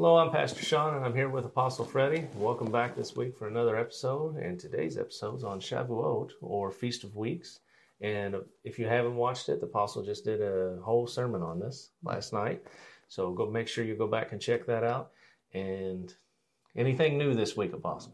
[0.00, 2.28] Hello, I'm Pastor Sean, and I'm here with Apostle Freddie.
[2.36, 4.36] Welcome back this week for another episode.
[4.36, 7.58] And today's episode is on Shavuot, or Feast of Weeks.
[8.00, 11.90] And if you haven't watched it, the Apostle just did a whole sermon on this
[12.04, 12.62] last night.
[13.08, 15.10] So go make sure you go back and check that out.
[15.52, 16.14] And
[16.76, 18.12] anything new this week, Apostle?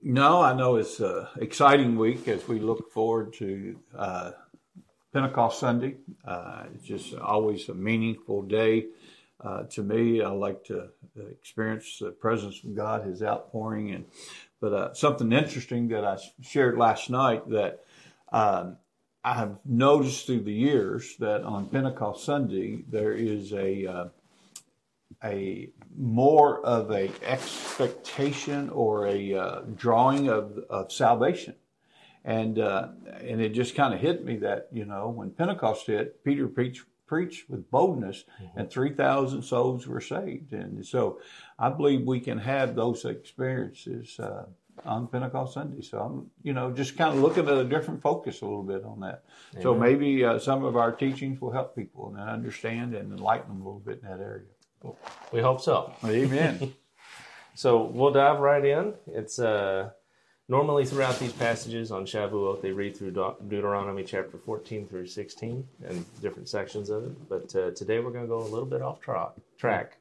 [0.00, 4.30] No, I know it's an exciting week as we look forward to uh,
[5.12, 5.96] Pentecost Sunday.
[6.24, 8.86] Uh, it's just always a meaningful day
[9.40, 10.22] uh, to me.
[10.22, 10.88] I like to
[11.30, 14.04] experience the presence of God, His outpouring, and
[14.60, 17.84] but uh, something interesting that I shared last night that
[18.32, 18.76] um,
[19.22, 24.08] I have noticed through the years that on Pentecost Sunday there is a uh,
[25.24, 31.54] a more of a expectation or a uh, drawing of, of salvation.
[32.24, 32.88] And uh,
[33.20, 36.84] and it just kind of hit me that you know when Pentecost hit, Peter preached
[37.08, 38.58] preached with boldness, mm-hmm.
[38.58, 40.52] and three thousand souls were saved.
[40.52, 41.20] And so,
[41.58, 44.44] I believe we can have those experiences uh,
[44.84, 45.82] on Pentecost Sunday.
[45.82, 48.84] So I'm you know just kind of looking at a different focus a little bit
[48.84, 49.24] on that.
[49.52, 49.62] Amen.
[49.62, 53.62] So maybe uh, some of our teachings will help people and understand and enlighten them
[53.62, 54.44] a little bit in that area.
[55.32, 55.92] We hope so.
[56.04, 56.74] Amen.
[57.54, 58.94] so we'll dive right in.
[59.08, 59.90] It's uh,
[60.48, 63.10] normally throughout these passages on Shavuot, they read through
[63.48, 67.28] Deuteronomy chapter 14 through 16 and different sections of it.
[67.28, 69.98] But uh, today we're going to go a little bit off tra- track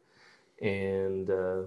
[0.62, 1.62] and uh,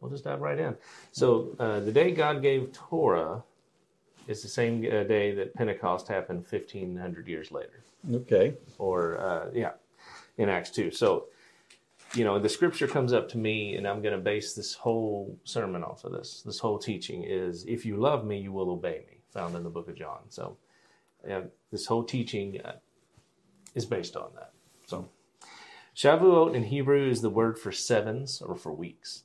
[0.00, 0.76] we'll just dive right in.
[1.12, 3.42] So uh, the day God gave Torah
[4.26, 7.84] is the same uh, day that Pentecost happened 1500 years later.
[8.12, 8.54] Okay.
[8.78, 9.72] Or, uh, yeah,
[10.36, 10.90] in Acts 2.
[10.90, 11.26] So
[12.14, 15.38] you know, the scripture comes up to me, and I'm going to base this whole
[15.44, 16.42] sermon off of this.
[16.44, 19.70] This whole teaching is, if you love me, you will obey me, found in the
[19.70, 20.20] book of John.
[20.28, 20.56] So,
[21.70, 22.76] this whole teaching uh,
[23.74, 24.52] is based on that.
[24.86, 25.08] So,
[25.94, 29.24] Shavuot in Hebrew is the word for sevens or for weeks.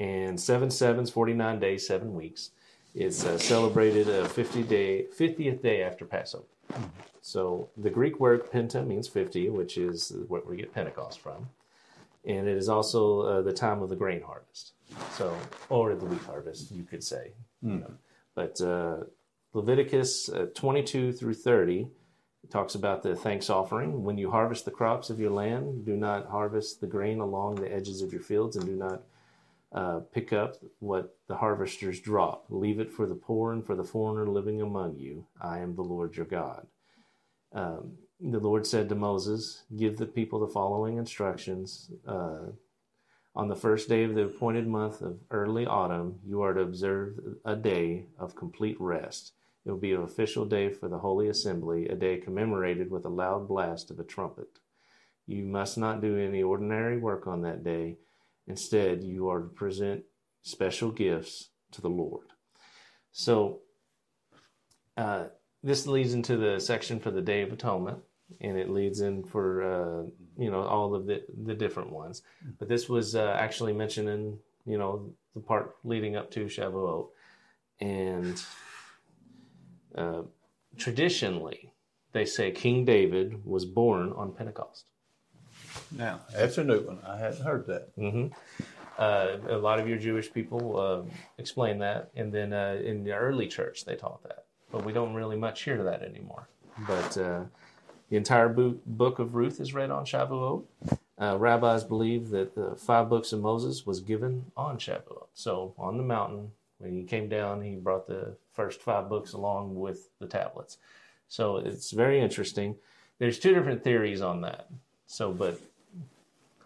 [0.00, 2.50] And seven sevens, 49 days, seven weeks.
[2.94, 6.46] It's uh, celebrated a 50 day, 50th day after Passover.
[7.20, 11.50] So the Greek word penta means 50, which is what we get Pentecost from
[12.24, 14.72] and it is also uh, the time of the grain harvest.
[15.12, 15.36] So,
[15.68, 17.32] or the wheat harvest, you could say.
[17.64, 17.92] Mm.
[18.34, 19.04] But uh,
[19.52, 21.88] Leviticus uh, 22 through 30
[22.50, 24.02] talks about the thanks offering.
[24.02, 27.72] When you harvest the crops of your land, do not harvest the grain along the
[27.72, 29.02] edges of your fields, and do not
[29.72, 32.46] uh, pick up what the harvesters drop.
[32.48, 35.26] Leave it for the poor and for the foreigner living among you.
[35.40, 36.66] I am the Lord your God.
[37.52, 41.90] Um, the Lord said to Moses, Give the people the following instructions.
[42.06, 42.52] Uh,
[43.34, 47.18] on the first day of the appointed month of early autumn, you are to observe
[47.44, 49.32] a day of complete rest.
[49.64, 53.10] It will be an official day for the Holy Assembly, a day commemorated with a
[53.10, 54.58] loud blast of a trumpet.
[55.26, 57.98] You must not do any ordinary work on that day.
[58.46, 60.02] Instead, you are to present
[60.42, 62.26] special gifts to the Lord.
[63.12, 63.60] So,
[64.96, 65.26] uh,
[65.62, 68.00] this leads into the section for the Day of Atonement
[68.40, 70.02] and it leads in for uh,
[70.38, 72.22] you know all of the the different ones.
[72.58, 77.08] But this was uh, actually mentioned in you know the part leading up to Shavuot,
[77.80, 78.42] and
[79.94, 80.22] uh,
[80.76, 81.72] traditionally
[82.12, 84.86] they say King David was born on Pentecost.
[85.96, 86.98] Now that's a new one.
[87.06, 87.96] I hadn't heard that.
[87.96, 88.32] Mm-hmm.
[88.98, 91.02] Uh, a lot of your Jewish people uh,
[91.38, 95.14] explain that, and then uh, in the early church they taught that, but we don't
[95.14, 96.48] really much hear that anymore.
[96.86, 97.16] But
[98.10, 100.64] the entire book of Ruth is read on Shavuot.
[101.16, 105.28] Uh, rabbis believe that the five books of Moses was given on Shavuot.
[105.32, 109.78] So on the mountain, when he came down, he brought the first five books along
[109.78, 110.78] with the tablets.
[111.28, 112.76] So it's very interesting.
[113.18, 114.68] There's two different theories on that.
[115.06, 115.60] So, but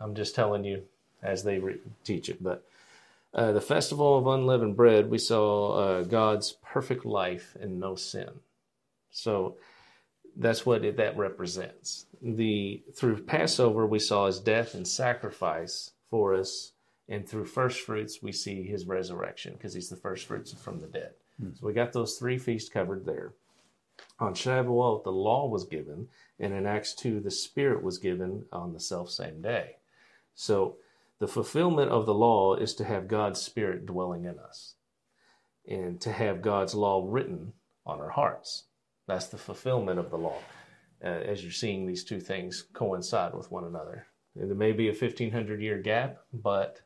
[0.00, 0.84] I'm just telling you
[1.22, 2.42] as they re- teach it.
[2.42, 2.64] But
[3.34, 8.30] uh, the festival of unleavened bread, we saw uh, God's perfect life and no sin.
[9.10, 9.56] So
[10.36, 12.06] that's what it, that represents.
[12.22, 16.72] The through Passover we saw his death and sacrifice for us,
[17.08, 20.86] and through first fruits we see his resurrection because he's the first fruits from the
[20.86, 21.12] dead.
[21.40, 21.50] Hmm.
[21.58, 23.34] So we got those three feasts covered there.
[24.18, 26.08] On Shavuot, the law was given,
[26.38, 29.76] and in Acts 2, the Spirit was given on the self same day.
[30.34, 30.76] So
[31.20, 34.74] the fulfillment of the law is to have God's Spirit dwelling in us
[35.66, 37.52] and to have God's law written
[37.86, 38.64] on our hearts.
[39.06, 40.38] That's the fulfillment of the law.
[41.04, 44.06] Uh, as you're seeing these two things coincide with one another.
[44.34, 46.80] There may be a 1500 year gap, but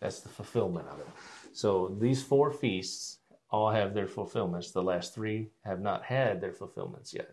[0.00, 1.06] that's the fulfillment of it.
[1.52, 3.18] So these four feasts
[3.50, 4.70] all have their fulfillments.
[4.70, 7.30] The last three have not had their fulfillments yet.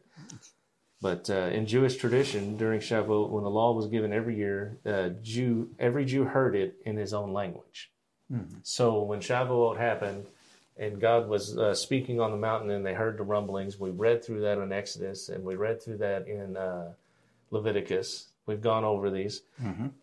[1.02, 5.10] But uh, in Jewish tradition, during Shavuot, when the law was given every year, uh,
[5.22, 7.92] Jew every Jew heard it in his own language.
[8.64, 10.26] So when Shavuot happened,
[10.82, 14.26] and God was uh, speaking on the mountain, and they heard the rumblings, we read
[14.26, 16.94] through that in Exodus, and we read through that in uh,
[17.52, 18.30] Leviticus.
[18.48, 19.44] We've gone over these,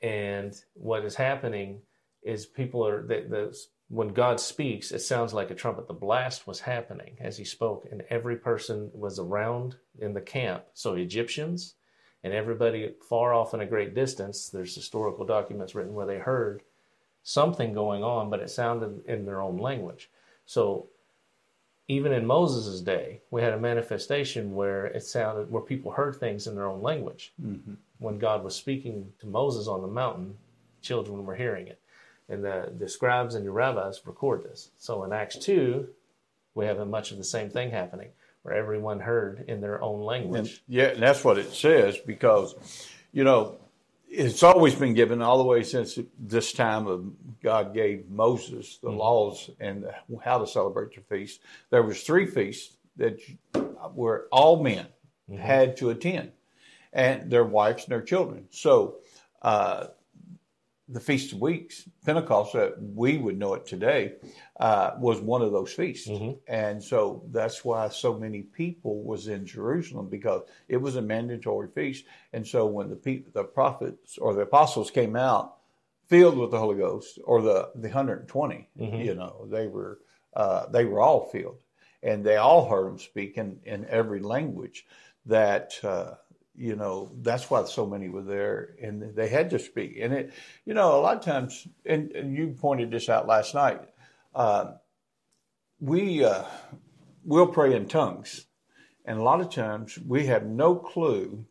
[0.00, 1.80] and what is happening
[2.22, 3.58] is people are the, the
[3.88, 5.88] when God speaks, it sounds like a trumpet.
[5.88, 10.64] The blast was happening as He spoke, and every person was around in the camp.
[10.74, 11.74] So Egyptians
[12.22, 14.48] and everybody far off in a great distance.
[14.48, 16.62] There's historical documents written where they heard
[17.22, 20.10] something going on, but it sounded in their own language.
[20.48, 20.86] So
[21.88, 26.46] even in Moses' day, we had a manifestation where it sounded where people heard things
[26.46, 27.34] in their own language.
[27.40, 27.74] Mm-hmm.
[27.98, 30.38] When God was speaking to Moses on the mountain,
[30.80, 31.78] children were hearing it.
[32.30, 34.70] And the, the scribes and the rabbis record this.
[34.78, 35.86] So in Acts 2,
[36.54, 38.08] we have a much of the same thing happening,
[38.40, 40.48] where everyone heard in their own language.
[40.48, 42.54] And, yeah, and that's what it says because,
[43.12, 43.58] you know,
[44.10, 47.12] it's always been given all the way since this time of
[47.42, 49.86] God gave Moses the laws and
[50.22, 51.40] how to celebrate your feast.
[51.70, 53.18] There was three feasts that
[53.94, 54.86] were all men
[55.38, 56.32] had to attend,
[56.92, 58.46] and their wives and their children.
[58.50, 58.96] So,
[59.42, 59.88] uh,
[60.90, 64.14] the Feast of Weeks, Pentecost, that we would know it today,
[64.58, 66.08] uh, was one of those feasts,
[66.48, 71.68] and so that's why so many people was in Jerusalem because it was a mandatory
[71.68, 72.06] feast.
[72.32, 75.56] And so when the pe- the prophets or the apostles came out,
[76.06, 78.68] filled with the Holy Ghost, or the the 120,
[79.04, 79.98] you know, they were
[80.34, 81.62] uh, they were all filled,
[82.02, 84.86] and they all heard him speak in in every language.
[85.26, 86.14] That uh,
[86.58, 89.98] you know that's why so many were there and they had to speak.
[90.00, 90.32] And it
[90.64, 93.80] you know a lot of times and, and you pointed this out last night
[94.34, 94.72] uh,
[95.80, 96.44] we uh,
[97.24, 98.46] will pray in tongues
[99.04, 101.44] and a lot of times we have no clue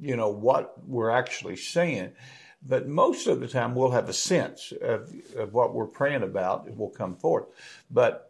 [0.00, 2.12] you know what we're actually saying.
[2.60, 6.66] But most of the time we'll have a sense of, of what we're praying about
[6.66, 7.46] it will come forth.
[7.90, 8.28] But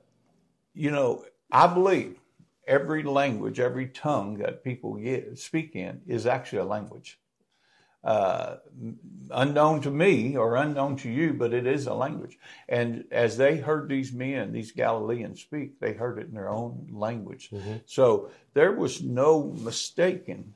[0.78, 2.17] you know i believe
[2.68, 7.18] every language, every tongue that people get, speak in is actually a language.
[8.04, 8.56] Uh,
[9.32, 12.38] unknown to me or unknown to you, but it is a language.
[12.68, 16.88] And as they heard these men, these Galileans speak, they heard it in their own
[16.92, 17.50] language.
[17.86, 20.54] So there was no mistaking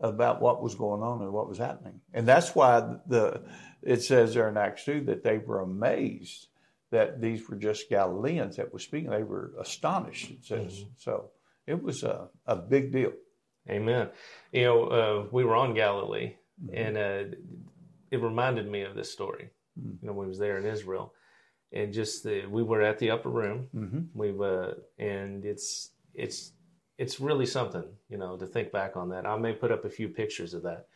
[0.00, 2.00] about what was going on and what was happening.
[2.12, 3.40] And that's why the
[3.82, 6.48] it says there in Acts 2 that they were amazed
[6.90, 9.10] that these were just Galileans that were speaking.
[9.10, 10.84] They were astonished, it says.
[10.98, 11.30] So
[11.66, 13.12] it was a, a big deal.
[13.68, 14.08] Amen.
[14.52, 16.34] You know, uh, we were on Galilee,
[16.72, 17.36] and uh,
[18.10, 19.50] it reminded me of this story.
[19.76, 21.14] You know, we was there in Israel,
[21.72, 23.68] and just the, we were at the upper room.
[24.14, 26.52] We uh, and it's it's
[26.98, 29.26] it's really something, you know, to think back on that.
[29.26, 30.86] I may put up a few pictures of that,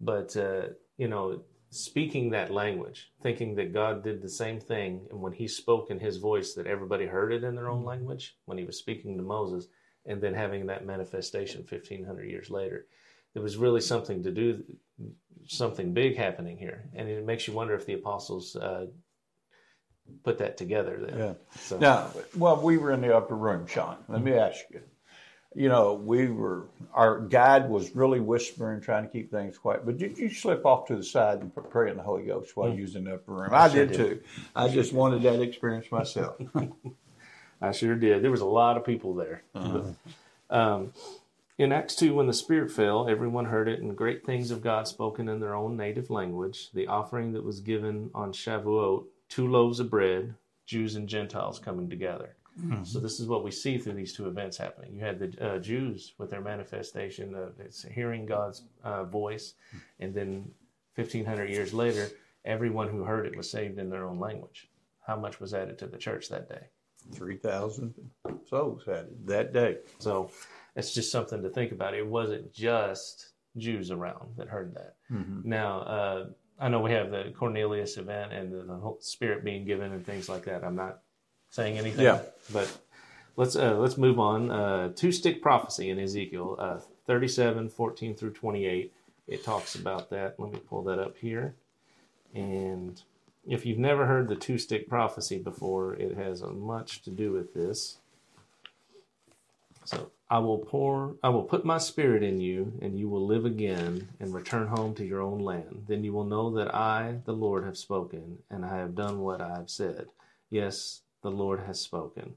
[0.00, 0.68] but uh,
[0.98, 5.48] you know, speaking that language, thinking that God did the same thing, and when He
[5.48, 8.78] spoke in His voice, that everybody heard it in their own language when He was
[8.78, 9.66] speaking to Moses
[10.06, 12.86] and then having that manifestation 1500 years later
[13.34, 14.62] there was really something to do
[15.46, 18.86] something big happening here and it makes you wonder if the apostles uh,
[20.24, 21.34] put that together then Yeah.
[21.58, 23.96] so Now, well, we were in the upper room, Sean.
[24.08, 24.80] Let me ask you.
[25.54, 29.84] You know, we were, our guide was really whispering, trying to keep things quiet.
[29.84, 32.72] But did you slip off to the side and pray in the Holy Ghost while
[32.72, 33.50] you was in the upper room?
[33.52, 33.96] I, sure did, did.
[33.96, 34.20] too.
[34.56, 36.36] I just wanted that experience myself.
[37.62, 39.42] i sure did there was a lot of people there
[40.50, 40.92] um,
[41.58, 44.86] in acts 2 when the spirit fell everyone heard it and great things of god
[44.86, 49.80] spoken in their own native language the offering that was given on shavuot two loaves
[49.80, 50.34] of bread
[50.66, 52.36] jews and gentiles coming together
[52.84, 54.94] So this is what we see through these two events happening.
[54.94, 59.54] You had the uh, Jews with their manifestation of it's hearing God's uh, voice,
[60.00, 60.50] and then
[60.96, 62.10] 1,500 years later,
[62.44, 64.68] everyone who heard it was saved in their own language.
[65.06, 66.66] How much was added to the church that day?
[67.12, 67.94] 3,000
[68.48, 69.78] souls had it that day.
[69.98, 70.30] So
[70.76, 71.94] it's just something to think about.
[71.94, 74.96] It wasn't just Jews around that heard that.
[75.44, 76.26] Now, uh,
[76.58, 80.04] I know we have the Cornelius event and the, the whole Spirit being given and
[80.06, 80.64] things like that.
[80.64, 81.00] I'm not
[81.50, 82.20] saying anything, Yeah.
[82.52, 82.74] but
[83.36, 84.50] let's uh, let's move on.
[84.50, 88.92] Uh, two stick prophecy in Ezekiel uh, 37, 14 through 28.
[89.28, 90.36] It talks about that.
[90.38, 91.54] Let me pull that up here.
[92.34, 93.00] And
[93.46, 97.54] if you've never heard the two stick prophecy before, it has much to do with
[97.54, 97.98] this.
[99.84, 103.44] So I will pour, I will put my spirit in you, and you will live
[103.44, 105.84] again and return home to your own land.
[105.88, 109.40] Then you will know that I, the Lord, have spoken, and I have done what
[109.40, 110.06] I have said.
[110.48, 112.34] Yes, the Lord has spoken.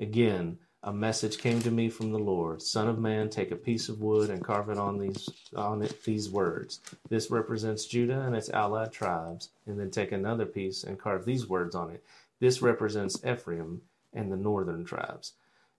[0.00, 3.88] Again, a message came to me from the Lord, Son of man, take a piece
[3.88, 6.80] of wood and carve it on these on it these words.
[7.08, 11.48] This represents Judah and its allied tribes, and then take another piece and carve these
[11.48, 12.04] words on it.
[12.38, 15.32] This represents Ephraim and the northern tribes.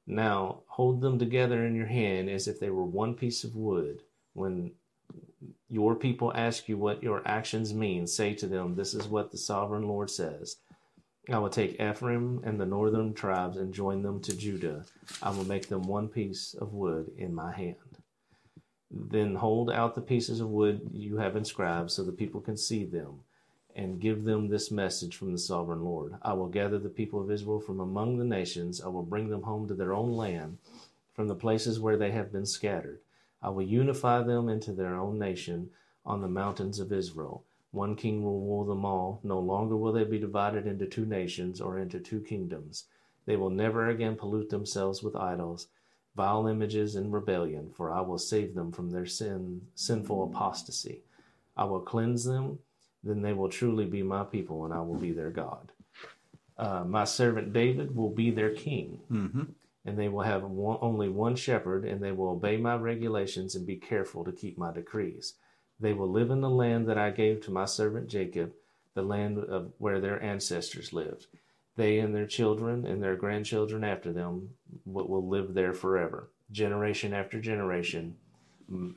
[0.06, 4.02] Now hold them together in your hand as if they were one piece of wood.
[4.34, 4.72] When
[5.70, 9.38] your people ask you what your actions mean, say to them, This is what the
[9.38, 10.58] sovereign Lord says.
[11.30, 14.86] I will take Ephraim and the northern tribes and join them to Judah.
[15.22, 17.76] I will make them one piece of wood in my hand.
[18.90, 22.86] Then hold out the pieces of wood you have inscribed so the people can see
[22.86, 23.20] them,
[23.76, 27.30] and give them this message from the sovereign Lord I will gather the people of
[27.30, 30.60] Israel from among the nations, I will bring them home to their own land,
[31.14, 33.02] from the places where they have been scattered.
[33.42, 35.72] I will unify them into their own nation
[36.06, 37.44] on the mountains of Israel.
[37.78, 39.20] One king will rule them all.
[39.24, 42.86] No longer will they be divided into two nations or into two kingdoms.
[43.28, 45.68] They will never again pollute themselves with idols,
[46.16, 51.04] vile images, and rebellion, for I will save them from their sin, sinful apostasy.
[51.56, 52.58] I will cleanse them,
[53.04, 55.72] then they will truly be my people, and I will be their God.
[56.58, 59.02] Uh, my servant David will be their king.
[59.12, 59.44] Mm-hmm.
[59.86, 63.68] And they will have one, only one shepherd, and they will obey my regulations and
[63.68, 65.36] be careful to keep my decrees.
[65.80, 68.54] They will live in the land that I gave to my servant Jacob,
[68.94, 71.28] the land of where their ancestors lived.
[71.76, 74.50] They and their children and their grandchildren after them
[74.86, 78.18] will live there forever, generation after generation,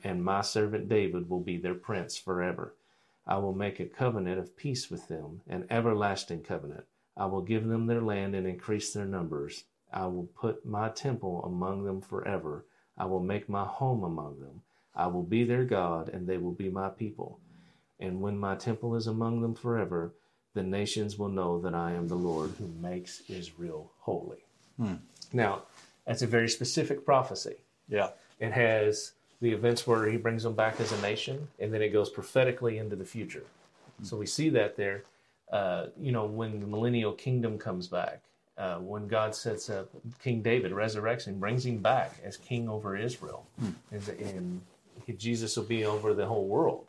[0.03, 2.73] and my servant David will be their prince forever.
[3.27, 6.85] I will make a covenant of peace with them, an everlasting covenant.
[7.15, 9.65] I will give them their land and increase their numbers.
[9.93, 12.65] I will put my temple among them forever.
[12.97, 14.63] I will make my home among them.
[14.95, 17.39] I will be their God, and they will be my people.
[17.99, 20.13] And when my temple is among them forever,
[20.53, 24.39] the nations will know that I am the Lord who makes Israel holy.
[24.77, 24.95] Hmm.
[25.31, 25.63] Now,
[26.05, 27.55] that's a very specific prophecy.
[27.87, 28.09] Yeah.
[28.39, 31.89] It has the events where he brings them back as a nation, and then it
[31.89, 33.45] goes prophetically into the future.
[33.99, 34.03] Hmm.
[34.03, 35.03] So we see that there.
[35.51, 38.21] Uh, you know, when the millennial kingdom comes back,
[38.57, 39.89] uh, when God sets up
[40.23, 43.69] King David, resurrects him, brings him back as king over Israel, Hmm.
[43.91, 44.61] and, and
[45.17, 46.85] Jesus will be over the whole world.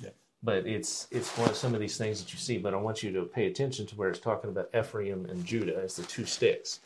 [0.00, 0.10] Yeah.
[0.42, 2.58] But it's it's one of some of these things that you see.
[2.58, 5.80] But I want you to pay attention to where it's talking about Ephraim and Judah
[5.82, 6.80] as the two sticks.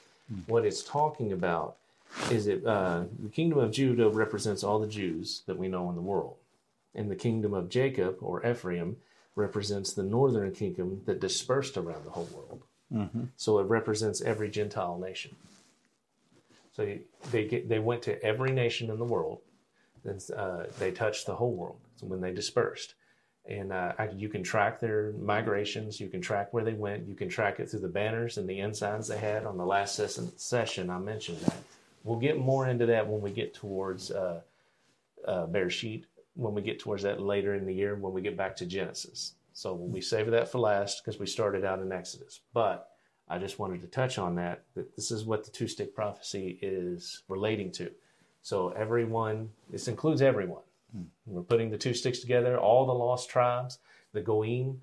[0.47, 1.77] What it's talking about
[2.31, 5.97] is it uh, the kingdom of Judah represents all the Jews that we know in
[5.97, 6.37] the world,
[6.95, 8.97] and the kingdom of Jacob or Ephraim
[9.35, 12.63] represents the northern kingdom that dispersed around the whole world.
[12.93, 13.25] Mm-hmm.
[13.37, 15.35] So it represents every Gentile nation.
[16.77, 16.99] So
[17.31, 19.41] they get, they went to every nation in the world,
[20.05, 21.79] and uh, they touched the whole world.
[22.01, 22.95] When they dispersed,
[23.47, 27.29] and uh, you can track their migrations, you can track where they went, you can
[27.29, 30.31] track it through the banners and the ensigns they had on the last session.
[30.37, 31.57] Session I mentioned that.
[32.05, 34.41] We'll get more into that when we get towards uh,
[35.27, 36.05] uh, Bereshit,
[36.35, 39.35] when we get towards that later in the year, when we get back to Genesis.
[39.53, 42.41] So we save that for last because we started out in Exodus.
[42.55, 42.89] But
[43.29, 46.59] I just wanted to touch on that, that this is what the two stick prophecy
[46.63, 47.91] is relating to.
[48.43, 50.63] So everyone, this includes everyone.
[50.95, 51.05] Hmm.
[51.27, 53.79] We're putting the two sticks together, all the lost tribes,
[54.13, 54.81] the Goyim,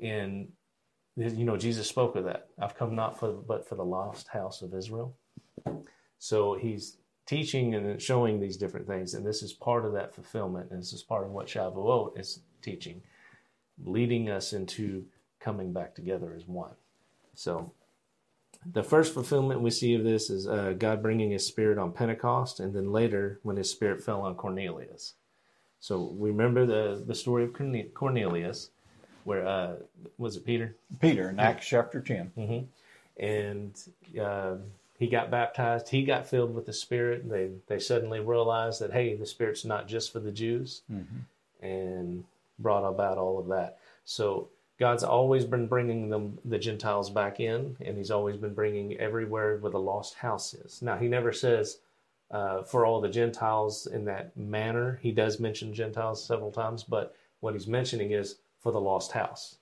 [0.00, 0.48] and
[1.16, 2.48] you know Jesus spoke of that.
[2.58, 5.14] I've come not for but for the lost house of Israel.
[6.18, 10.70] So he's teaching and showing these different things, and this is part of that fulfillment,
[10.70, 13.02] and this is part of what Shavuot is teaching,
[13.84, 15.04] leading us into
[15.40, 16.72] coming back together as one.
[17.34, 17.72] So
[18.64, 22.60] the first fulfillment we see of this is uh, God bringing His Spirit on Pentecost,
[22.60, 25.14] and then later when His Spirit fell on Cornelius.
[25.80, 27.54] So we remember the the story of
[27.94, 28.70] Cornelius,
[29.24, 29.76] where uh,
[30.18, 30.76] was it Peter?
[31.00, 32.32] Peter in Acts chapter 10.
[32.36, 33.24] Mm-hmm.
[33.24, 33.72] And
[34.20, 34.56] uh,
[34.98, 35.88] he got baptized.
[35.88, 37.28] He got filled with the Spirit.
[37.28, 41.64] They they suddenly realized that hey, the Spirit's not just for the Jews, Mm-hmm.
[41.64, 42.24] and
[42.58, 43.78] brought about all of that.
[44.04, 44.48] So
[44.80, 49.58] God's always been bringing them the Gentiles back in, and He's always been bringing everywhere
[49.58, 50.80] where the lost house is.
[50.80, 51.80] Now He never says
[52.30, 54.98] uh, for all the Gentiles in that manner.
[55.02, 59.56] He does mention Gentiles several times, but what He's mentioning is for the lost house.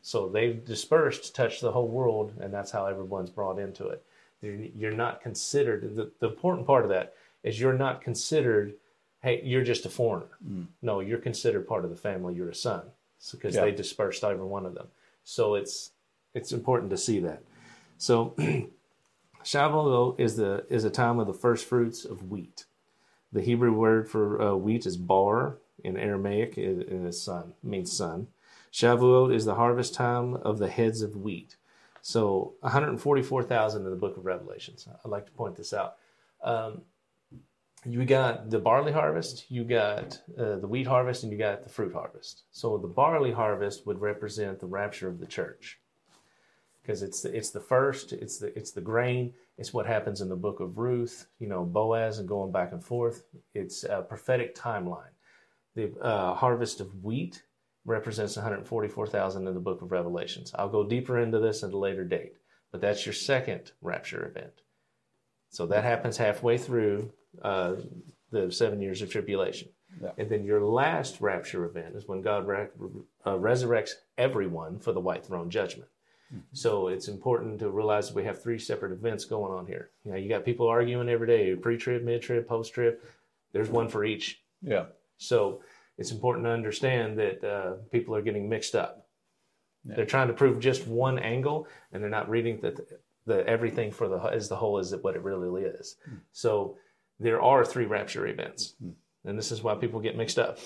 [0.00, 4.02] So they've dispersed, touched the whole world, and that's how everyone's brought into it.
[4.40, 5.94] You're not considered.
[5.94, 8.74] The, the important part of that is you're not considered.
[9.22, 10.38] Hey, you're just a foreigner.
[10.46, 10.66] Mm.
[10.80, 12.34] No, you're considered part of the family.
[12.34, 12.82] You're a son
[13.32, 13.62] because Yeah.
[13.62, 14.88] they dispersed every one of them.
[15.24, 15.92] So it's
[16.34, 17.42] it's important to see that.
[17.98, 18.34] So
[19.44, 22.64] Shavuot is the is a time of the first fruits of wheat.
[23.32, 25.58] The Hebrew word for uh, wheat is bar.
[25.82, 28.28] In Aramaic, it, it is son means sun.
[28.72, 31.56] Shavuot is the harvest time of the heads of wheat.
[32.00, 34.88] So 144,000 in the book of Revelations.
[35.04, 35.96] I'd like to point this out.
[36.42, 36.82] Um,
[37.86, 41.68] you got the barley harvest, you got uh, the wheat harvest, and you got the
[41.68, 42.44] fruit harvest.
[42.50, 45.78] So the barley harvest would represent the rapture of the church,
[46.82, 50.28] because it's the, it's the first, it's the it's the grain, it's what happens in
[50.28, 53.24] the book of Ruth, you know, Boaz and going back and forth.
[53.52, 55.12] It's a prophetic timeline.
[55.74, 57.42] The uh, harvest of wheat
[57.84, 60.52] represents 144,000 in the book of Revelations.
[60.54, 62.36] I'll go deeper into this at a later date,
[62.72, 64.62] but that's your second rapture event.
[65.50, 67.12] So that happens halfway through
[67.42, 67.74] uh,
[68.30, 69.68] the seven years of tribulation.
[70.02, 70.10] Yeah.
[70.18, 72.68] And then your last rapture event is when God re-
[73.24, 75.88] uh, resurrects everyone for the white throne judgment.
[76.52, 79.90] So it's important to realize we have three separate events going on here.
[80.04, 82.98] You know, you got people arguing every day, pre-trib, mid-trib, post-trib.
[83.52, 84.42] There's one for each.
[84.60, 84.86] Yeah.
[85.16, 85.60] So
[85.96, 89.06] it's important to understand that uh, people are getting mixed up.
[89.84, 89.94] Yeah.
[89.94, 92.84] They're trying to prove just one angle, and they're not reading the,
[93.26, 95.96] the everything for the as the whole is what it really is.
[96.32, 96.76] So
[97.20, 99.28] there are three rapture events, mm-hmm.
[99.28, 100.58] and this is why people get mixed up.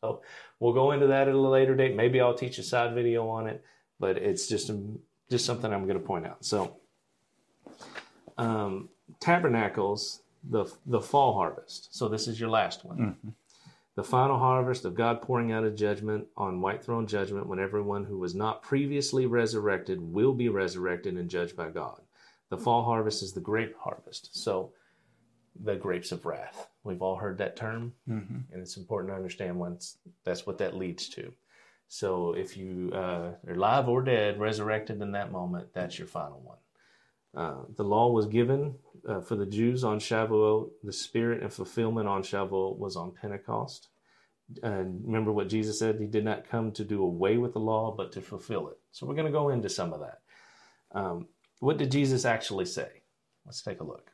[0.00, 0.22] So
[0.58, 1.94] we'll go into that at a later date.
[1.94, 3.62] Maybe I'll teach a side video on it,
[3.98, 4.98] but it's just um,
[5.28, 6.44] just something I'm going to point out.
[6.44, 6.76] So
[8.38, 8.88] um,
[9.20, 11.94] tabernacles the the fall harvest.
[11.94, 12.98] So this is your last one.
[12.98, 13.28] Mm-hmm.
[13.96, 18.04] The final harvest of God pouring out a judgment on white throne judgment when everyone
[18.04, 22.00] who was not previously resurrected will be resurrected and judged by God.
[22.48, 24.34] The fall harvest is the grape harvest.
[24.34, 24.72] So
[25.62, 26.68] the grapes of wrath.
[26.84, 27.92] We've all heard that term,
[28.52, 31.32] and it's important to understand once that's what that leads to.
[31.88, 36.40] So if you uh, are alive or dead, resurrected in that moment, that's your final
[36.40, 36.58] one.
[37.34, 38.74] Uh, the law was given
[39.08, 40.70] uh, for the Jews on Shavuot.
[40.82, 43.88] The spirit and fulfillment on Shavuot was on Pentecost.
[44.62, 45.98] And remember what Jesus said?
[46.00, 48.78] He did not come to do away with the law, but to fulfill it.
[48.90, 50.20] So we're going to go into some of that.
[50.92, 51.28] Um,
[51.60, 52.88] what did Jesus actually say?
[53.46, 54.10] Let's take a look.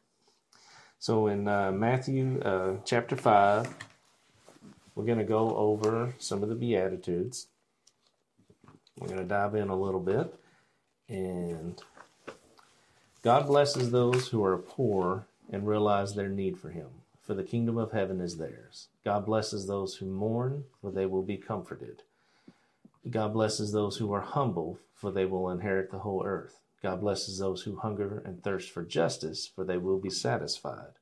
[0.98, 3.68] So in uh, Matthew uh, chapter 5,
[4.94, 7.48] we're going to go over some of the Beatitudes.
[8.98, 10.34] We're going to dive in a little bit.
[11.08, 11.80] And
[13.22, 16.88] God blesses those who are poor and realize their need for Him,
[17.20, 18.88] for the kingdom of heaven is theirs.
[19.04, 22.02] God blesses those who mourn, for they will be comforted.
[23.08, 26.60] God blesses those who are humble, for they will inherit the whole earth.
[26.86, 30.92] God blesses those who hunger and thirst for justice, for they will be satisfied.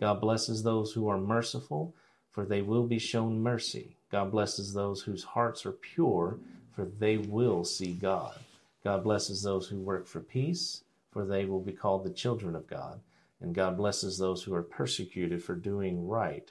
[0.00, 1.94] God blesses those who are merciful,
[2.30, 3.98] for they will be shown mercy.
[4.10, 6.38] God blesses those whose hearts are pure,
[6.74, 8.38] for they will see God.
[8.82, 12.66] God blesses those who work for peace, for they will be called the children of
[12.66, 13.00] God.
[13.42, 16.50] And God blesses those who are persecuted for doing right,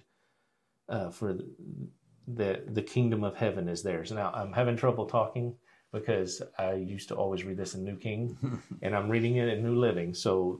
[0.88, 1.48] uh, for the,
[2.28, 4.12] the the kingdom of heaven is theirs.
[4.12, 5.56] Now I'm having trouble talking
[5.96, 9.64] because I used to always read this in New King, and I'm reading it in
[9.64, 10.60] New Living, so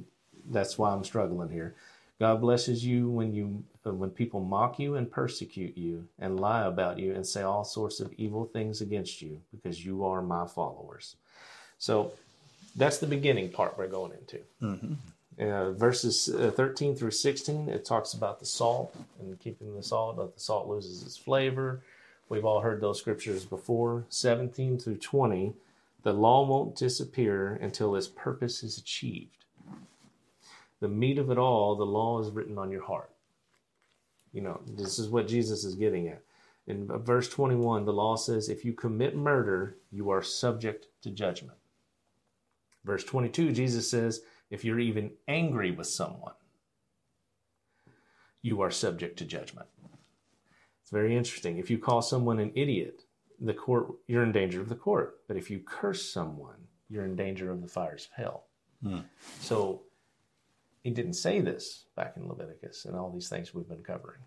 [0.50, 1.76] that's why I'm struggling here.
[2.20, 6.66] God blesses you when you uh, when people mock you and persecute you and lie
[6.66, 10.48] about you and say all sorts of evil things against you because you are my
[10.48, 11.18] followers.
[11.78, 12.14] So
[12.78, 14.40] that's the beginning part we're going into.
[15.38, 20.16] Uh, verses uh, 13 through 16, it talks about the salt and keeping the salt,
[20.16, 21.82] but the salt loses its flavor.
[22.28, 24.06] We've all heard those scriptures before.
[24.10, 25.54] 17 through 20,
[26.04, 29.46] the law won't disappear until its purpose is achieved.
[30.80, 33.12] The meat of it all, the law is written on your heart.
[34.34, 36.22] You know, this is what Jesus is getting at.
[36.68, 41.58] In verse 21, the law says, if you commit murder, you are subject to judgment.
[42.84, 46.34] Verse 22, Jesus says, if you're even angry with someone,
[48.42, 49.68] you are subject to judgment.
[50.86, 51.58] It's very interesting.
[51.58, 53.06] If you call someone an idiot,
[53.42, 55.18] the court you're in danger of the court.
[55.28, 58.44] But if you curse someone, you're in danger of the fires of hell.
[59.40, 59.82] So
[60.84, 64.20] he didn't say this back in Leviticus and all these things we've been covering.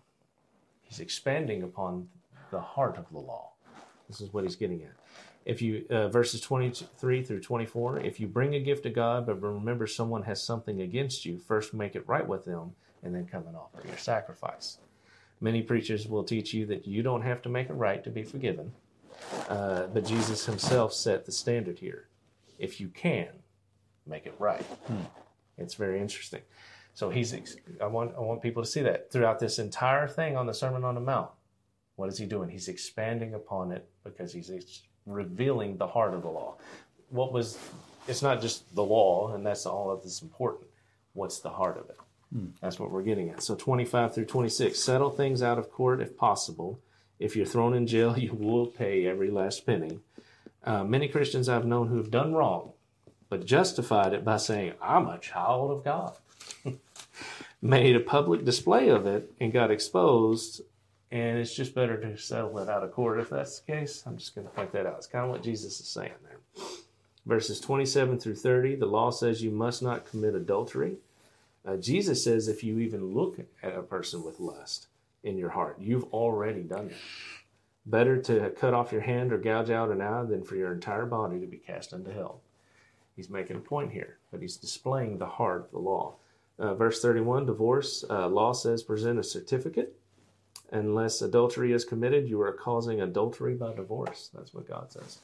[0.81, 2.09] He's expanding upon
[2.51, 3.53] the heart of the law.
[4.09, 4.95] This is what he's getting at.
[5.45, 9.35] If you uh, verses 23 through 24, if you bring a gift to God but
[9.35, 13.47] remember someone has something against you, first make it right with them and then come
[13.47, 14.79] and offer your sacrifice.
[15.41, 18.23] Many preachers will teach you that you don't have to make it right to be
[18.23, 18.73] forgiven,
[19.47, 22.07] uh, but Jesus himself set the standard here.
[22.57, 23.29] If you can,
[24.05, 24.65] make it right.
[25.57, 26.41] It's very interesting.
[26.93, 27.33] So he's.
[27.81, 28.13] I want.
[28.17, 31.01] I want people to see that throughout this entire thing on the Sermon on the
[31.01, 31.29] Mount.
[31.95, 32.49] What is he doing?
[32.49, 36.55] He's expanding upon it because he's ex- revealing the heart of the law.
[37.09, 37.57] What was?
[38.07, 40.67] It's not just the law, and that's all of this important.
[41.13, 41.97] What's the heart of it?
[42.31, 43.41] That's what we're getting at.
[43.41, 44.79] So 25 through 26.
[44.79, 46.79] Settle things out of court if possible.
[47.17, 49.99] If you're thrown in jail, you will pay every last penny.
[50.63, 52.73] Uh, many Christians I've known who have done wrong,
[53.29, 56.17] but justified it by saying, I'm a child of God.
[57.61, 60.61] made a public display of it and got exposed.
[61.11, 64.03] And it's just better to settle it out of court if that's the case.
[64.05, 64.97] I'm just going to point that out.
[64.97, 66.65] It's kind of what Jesus is saying there.
[67.25, 70.97] Verses 27 through 30, the law says you must not commit adultery.
[71.65, 74.87] Uh, Jesus says if you even look at a person with lust
[75.23, 76.97] in your heart, you've already done it.
[77.85, 81.05] Better to cut off your hand or gouge out an eye than for your entire
[81.05, 82.41] body to be cast into hell.
[83.15, 86.15] He's making a point here, but he's displaying the heart of the law.
[86.57, 89.95] Uh, verse 31 divorce uh, law says present a certificate.
[90.71, 94.29] Unless adultery is committed, you are causing adultery by divorce.
[94.33, 95.19] That's what God says.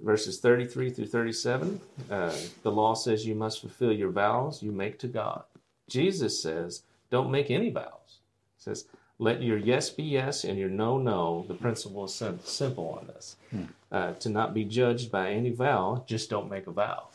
[0.00, 4.98] Verses 33 through 37 uh, the law says you must fulfill your vows you make
[4.98, 5.44] to God.
[5.88, 8.20] Jesus says don't make any vows.
[8.56, 8.86] He says
[9.18, 11.44] let your yes be yes and your no no.
[11.46, 13.36] The principle is simple on this.
[13.50, 13.64] Hmm.
[13.90, 17.08] Uh, to not be judged by any vow, just don't make a vow.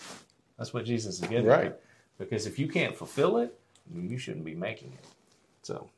[0.57, 1.67] That's what Jesus is getting right.
[1.67, 1.81] At.
[2.17, 3.59] Because if you can't fulfill it,
[3.93, 5.05] you shouldn't be making it.
[5.63, 5.89] So,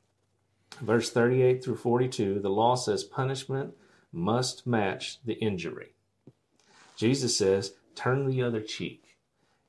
[0.81, 3.73] verse 38 through 42, the law says punishment
[4.11, 5.93] must match the injury.
[6.99, 9.15] Jesus says, turn the other cheek.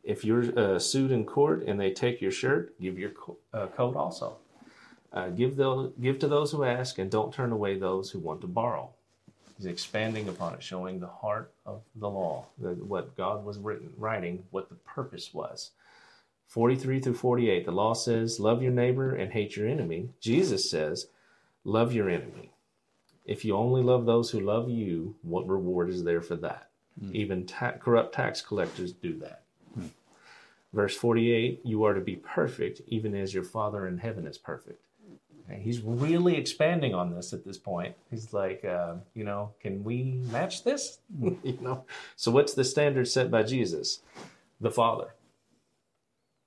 [0.03, 3.69] If you're uh, sued in court and they take your shirt, give your co- uh,
[3.69, 4.39] coat also.
[5.13, 8.41] Uh, give, those, give to those who ask, and don't turn away those who want
[8.41, 8.91] to borrow.
[9.57, 13.93] He's expanding upon it, showing the heart of the law, the, what God was written,
[13.97, 15.71] writing, what the purpose was.
[16.49, 20.09] 43 through 48, the law says, Love your neighbor and hate your enemy.
[20.21, 21.07] Jesus says,
[21.63, 22.51] Love your enemy.
[23.25, 26.70] If you only love those who love you, what reward is there for that?
[27.03, 27.15] Mm.
[27.15, 29.43] Even ta- corrupt tax collectors do that.
[29.79, 29.91] Mm.
[30.73, 34.83] Verse 48, you are to be perfect, even as your Father in heaven is perfect.
[35.51, 37.97] Okay, he's really expanding on this at this point.
[38.11, 40.99] He's like, uh, you know, can we match this?
[41.21, 41.85] you know,
[42.17, 44.01] so what's the standard set by Jesus?
[44.61, 45.15] The Father.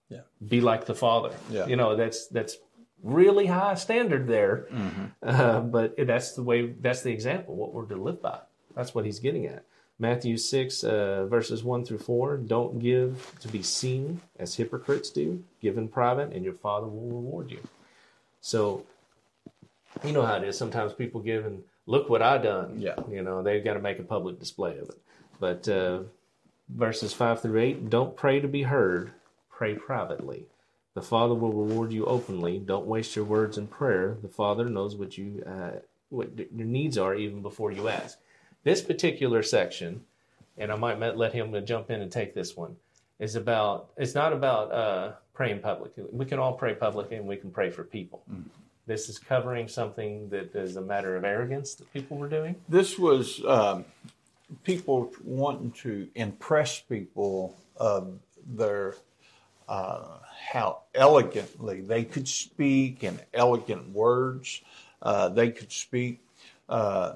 [0.10, 0.22] Yeah.
[0.48, 1.34] Be like the Father.
[1.50, 1.66] Yeah.
[1.66, 2.58] You know, that's that's
[3.02, 5.06] really high standard there, mm-hmm.
[5.22, 6.68] uh, but that's the way.
[6.68, 7.56] That's the example.
[7.56, 8.40] What we're to live by.
[8.76, 9.66] That's what he's getting at.
[10.04, 12.36] Matthew 6, uh, verses 1 through 4.
[12.36, 15.42] Don't give to be seen as hypocrites do.
[15.62, 17.62] Give in private, and your Father will reward you.
[18.42, 18.86] So
[20.04, 20.58] you know how it is.
[20.58, 22.82] Sometimes people give and look what I done.
[22.82, 22.96] Yeah.
[23.10, 25.00] You know, they've got to make a public display of it.
[25.40, 26.00] But uh,
[26.68, 29.14] verses five through eight, don't pray to be heard.
[29.50, 30.48] Pray privately.
[30.96, 32.60] The Father will reward you openly.
[32.60, 34.18] Don't waste your words in prayer.
[34.22, 38.18] The Father knows what you uh, what your needs are even before you ask.
[38.64, 40.02] This particular section,
[40.58, 42.76] and I might let him jump in and take this one,
[43.20, 43.90] is about.
[43.98, 46.06] It's not about uh, praying publicly.
[46.12, 48.24] We can all pray publicly, and we can pray for people.
[48.32, 48.44] Mm
[48.86, 52.56] this is covering something that is a matter of arrogance that people were doing?
[52.68, 53.86] This was um,
[54.64, 58.96] people wanting to impress people of their
[59.70, 60.18] uh,
[60.52, 64.62] how elegantly they could speak in elegant words.
[65.02, 66.20] Uh, they could speak.
[66.68, 67.14] Uh,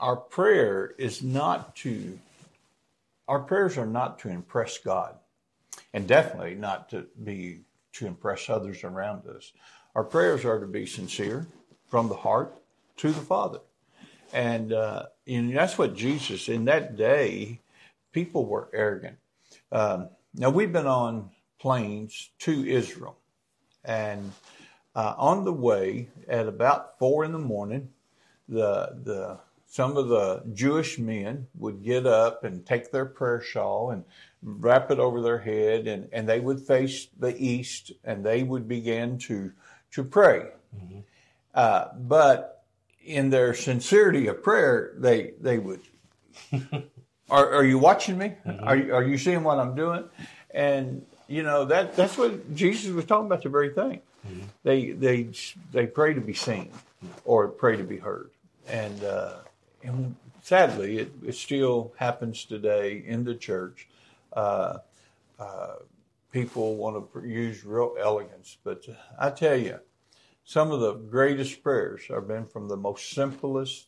[0.00, 2.18] our prayer is not to.
[3.28, 5.14] Our prayers are not to impress God,
[5.92, 7.60] and definitely not to be
[7.92, 9.52] to impress others around us.
[9.94, 11.46] Our prayers are to be sincere
[11.88, 12.56] from the heart
[12.98, 13.60] to the Father.
[14.32, 17.60] And, uh, that's what Jesus, in that day,
[18.12, 19.18] people were arrogant.
[19.72, 23.16] Um, now, we've been on planes to Israel.
[23.84, 24.32] And
[24.94, 27.90] uh, on the way, at about four in the morning,
[28.48, 29.38] the, the,
[29.70, 34.04] some of the Jewish men would get up and take their prayer shawl and
[34.42, 38.66] wrap it over their head, and, and they would face the east and they would
[38.66, 39.52] begin to
[39.92, 40.48] to pray.
[40.76, 40.98] Mm-hmm.
[41.54, 42.64] Uh, but
[43.04, 45.82] in their sincerity of prayer, they they would.
[47.30, 48.34] are, are you watching me?
[48.44, 48.64] Mm-hmm.
[48.64, 50.02] Are you, are you seeing what I'm doing?
[50.52, 53.44] And you know that that's what Jesus was talking about.
[53.44, 54.00] The very thing.
[54.26, 54.40] Mm-hmm.
[54.64, 55.28] They they
[55.70, 56.72] they pray to be seen,
[57.24, 58.30] or pray to be heard,
[58.66, 59.34] and uh,
[59.82, 63.88] and sadly, it, it still happens today in the church.
[64.32, 64.78] Uh,
[65.38, 65.76] uh,
[66.32, 68.58] people want to use real elegance.
[68.62, 68.84] But
[69.18, 69.80] I tell you,
[70.44, 73.86] some of the greatest prayers have been from the most simplest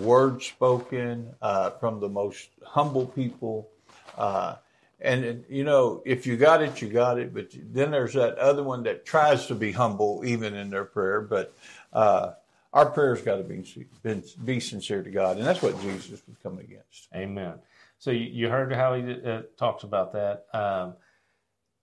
[0.00, 3.68] words spoken, uh, from the most humble people.
[4.16, 4.56] Uh,
[5.00, 7.32] and, you know, if you got it, you got it.
[7.32, 11.22] But then there's that other one that tries to be humble even in their prayer.
[11.22, 11.54] But
[11.92, 12.32] uh,
[12.72, 13.64] our prayers got to be,
[14.44, 15.38] be sincere to God.
[15.38, 17.08] And that's what Jesus was coming against.
[17.14, 17.54] Amen.
[17.98, 20.46] So you heard how he uh, talks about that.
[20.54, 20.94] Um,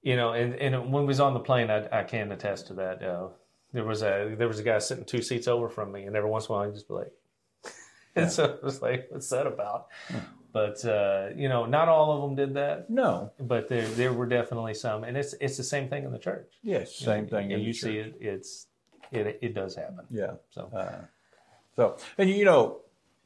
[0.02, 2.74] you know, and, and when we was on the plane, I, I can attest to
[2.76, 3.04] that.
[3.04, 3.28] Uh,
[3.74, 6.30] there was a there was a guy sitting two seats over from me, and every
[6.30, 7.12] once in a while he'd just be like,
[8.16, 9.88] and so it was like, what's that about?
[10.54, 12.90] but uh, you know, not all of them did that.
[12.90, 13.32] No.
[13.40, 16.54] But there there were definitely some, and it's it's the same thing in the church.
[16.64, 17.52] Yes, same thing.
[17.52, 18.16] And you see it.
[18.20, 18.68] It's
[19.12, 20.06] it it does happen.
[20.10, 20.34] Yeah.
[20.50, 21.06] So Uh,
[21.78, 22.80] so, and you know,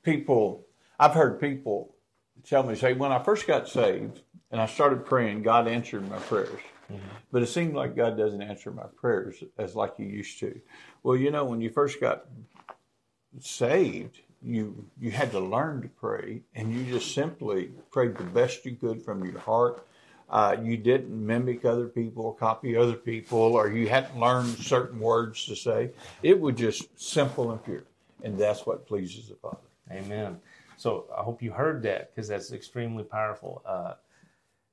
[0.03, 0.65] people,
[0.99, 1.95] I've heard people
[2.43, 6.19] tell me, say, when I first got saved and I started praying, God answered my
[6.19, 6.59] prayers.
[7.31, 10.59] But it seemed like God doesn't answer my prayers as like He used to.
[11.03, 12.25] Well, you know, when you first got
[13.39, 18.65] saved, you you had to learn to pray, and you just simply prayed the best
[18.65, 19.87] you could from your heart.
[20.31, 25.45] Uh, you didn't mimic other people, copy other people, or you hadn't learned certain words
[25.45, 25.91] to say.
[26.23, 27.83] It was just simple and pure,
[28.23, 29.57] and that's what pleases the Father.
[29.91, 30.39] Amen.
[30.77, 33.61] So I hope you heard that because that's extremely powerful.
[33.65, 33.95] Uh,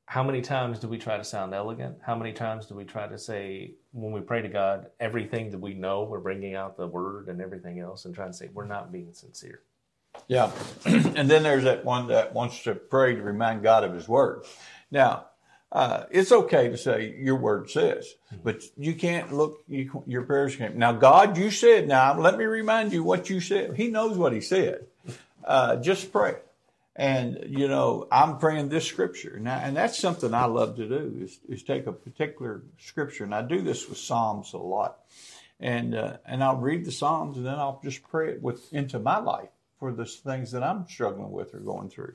[0.06, 1.98] how many times do we try to sound elegant?
[2.00, 5.58] How many times do we try to say, when we pray to God, everything that
[5.58, 8.64] we know, we're bringing out the word and everything else and trying to say, we're
[8.64, 9.60] not being sincere?
[10.28, 10.50] Yeah,
[10.86, 14.46] and then there's that one that wants to pray to remind God of His word.
[14.90, 15.26] Now,
[15.70, 20.56] uh, it's okay to say your word says, but you can't look you, your prayers
[20.56, 20.76] can't.
[20.76, 21.86] Now, God, you said.
[21.86, 23.76] Now, let me remind you what you said.
[23.76, 24.86] He knows what He said.
[25.44, 26.36] Uh, just pray,
[26.96, 31.18] and you know I'm praying this scripture now, and that's something I love to do
[31.22, 34.98] is, is take a particular scripture, and I do this with Psalms a lot,
[35.60, 38.98] and uh, and I'll read the Psalms, and then I'll just pray it with into
[38.98, 42.14] my life for the things that I'm struggling with or going through,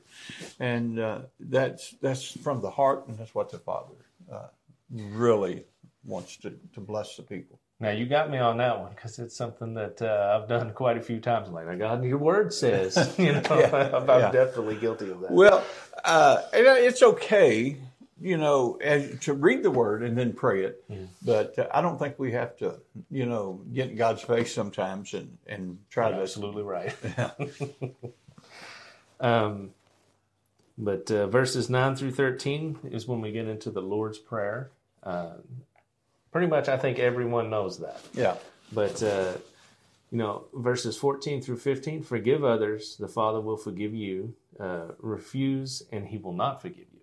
[0.60, 3.94] and uh, that's that's from the heart, and that's what the Father
[4.32, 4.48] uh,
[4.90, 5.64] really
[6.04, 7.58] wants to to bless the people.
[7.80, 10.96] Now you got me on that one because it's something that uh, I've done quite
[10.96, 11.48] a few times.
[11.48, 14.30] Like, God, your word says, you know, I'm, I'm yeah.
[14.30, 15.30] definitely guilty of that.
[15.30, 15.64] Well,
[16.04, 17.76] uh, and it's okay,
[18.20, 20.84] you know, as, to read the word and then pray it,
[21.22, 25.14] but uh, I don't think we have to, you know, get in God's face sometimes
[25.14, 26.22] and and try You're to.
[26.22, 26.94] absolutely right.
[29.20, 29.70] um,
[30.76, 34.70] but uh, verses 9 through 13 is when we get into the Lord's Prayer.
[35.02, 35.34] Uh,
[36.32, 38.00] pretty much, I think everyone knows that.
[38.12, 38.36] Yeah.
[38.72, 39.34] But, uh,
[40.10, 44.34] you know, verses 14 through 15 forgive others, the Father will forgive you.
[44.58, 46.93] Uh, refuse, and he will not forgive you.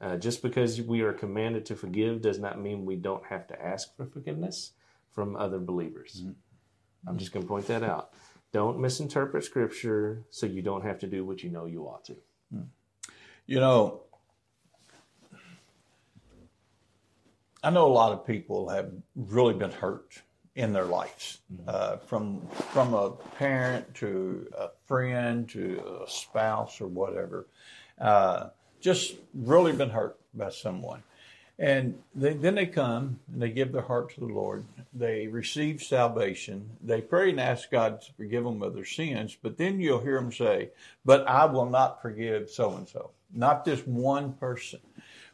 [0.00, 3.62] Uh, just because we are commanded to forgive does not mean we don't have to
[3.62, 4.72] ask for forgiveness
[5.12, 6.24] from other believers.
[7.06, 8.12] I'm just going to point that out.
[8.52, 12.16] Don't misinterpret scripture so you don't have to do what you know you ought to.
[13.46, 14.02] You know,
[17.62, 20.20] I know a lot of people have really been hurt
[20.56, 26.88] in their lives, uh, from from a parent to a friend to a spouse or
[26.88, 27.46] whatever.
[28.00, 28.48] Uh,
[28.86, 31.02] just really been hurt by someone.
[31.58, 34.64] And they, then they come and they give their heart to the Lord.
[34.94, 36.70] They receive salvation.
[36.80, 39.36] They pray and ask God to forgive them of their sins.
[39.42, 40.70] But then you'll hear them say,
[41.04, 43.10] But I will not forgive so and so.
[43.34, 44.78] Not this one person.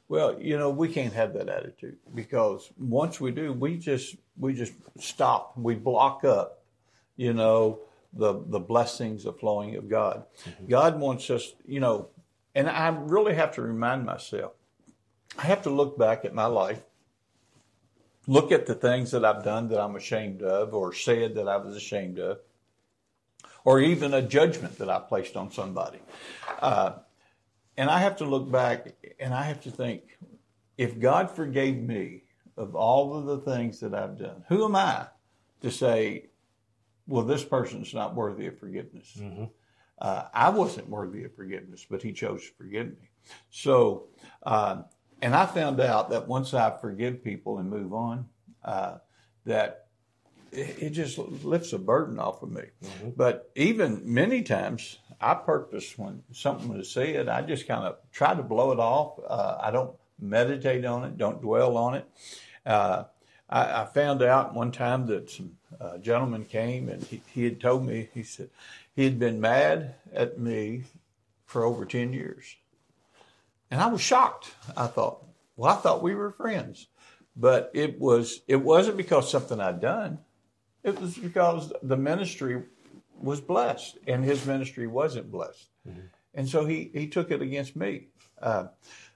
[0.08, 4.54] Well, you know, we can't have that attitude because once we do, we just we
[4.54, 5.58] just stop.
[5.58, 6.62] We block up,
[7.16, 7.80] you know,
[8.14, 10.24] the the blessings, the flowing of God.
[10.44, 10.66] Mm-hmm.
[10.68, 12.08] God wants us, you know,
[12.54, 14.52] and I really have to remind myself.
[15.38, 16.82] I have to look back at my life,
[18.26, 21.56] look at the things that I've done that I'm ashamed of, or said that I
[21.56, 22.38] was ashamed of,
[23.64, 26.00] or even a judgment that I placed on somebody.
[26.60, 26.92] Uh,
[27.76, 30.18] and I have to look back and I have to think
[30.76, 32.24] if God forgave me
[32.56, 35.06] of all of the things that I've done, who am I
[35.62, 36.26] to say,
[37.06, 39.16] well, this person's not worthy of forgiveness?
[40.02, 43.08] Uh, I wasn't worthy of forgiveness, but He chose to forgive me.
[43.50, 44.08] So,
[44.42, 44.82] uh,
[45.22, 48.26] and I found out that once I forgive people and move on,
[48.64, 48.98] uh,
[49.46, 49.86] that
[50.50, 52.64] it, it just lifts a burden off of me.
[53.16, 58.34] But even many times, I purpose when something was said, I just kind of try
[58.34, 59.20] to blow it off.
[59.24, 62.08] Uh, I don't meditate on it, don't dwell on it.
[62.66, 63.04] Uh,
[63.48, 67.60] I, I found out one time that some uh, gentleman came and he, he had
[67.60, 68.50] told me, he said,
[68.94, 70.84] he had been mad at me
[71.44, 72.56] for over 10 years.
[73.70, 74.54] And I was shocked.
[74.76, 75.24] I thought,
[75.56, 76.88] well, I thought we were friends.
[77.34, 80.18] But it was it wasn't because something I'd done.
[80.84, 82.62] It was because the ministry
[83.18, 85.68] was blessed and his ministry wasn't blessed.
[86.34, 88.08] And so he, he took it against me.
[88.40, 88.66] Uh,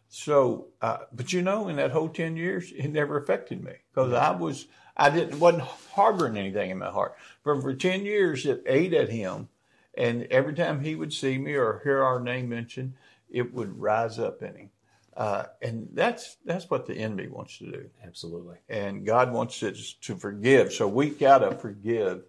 [0.08, 4.12] so, uh, but you know, in that whole 10 years, it never affected me because
[4.12, 7.16] I was, I didn't, wasn't harboring anything in my heart.
[7.44, 9.48] But for 10 years, it ate at him.
[9.96, 12.94] And every time he would see me or hear our name mentioned,
[13.30, 14.70] it would rise up in him.
[15.16, 18.56] Uh, and that's, that's what the enemy wants to do Absolutely.
[18.68, 20.74] and God wants us to forgive.
[20.74, 22.24] So we got to forgive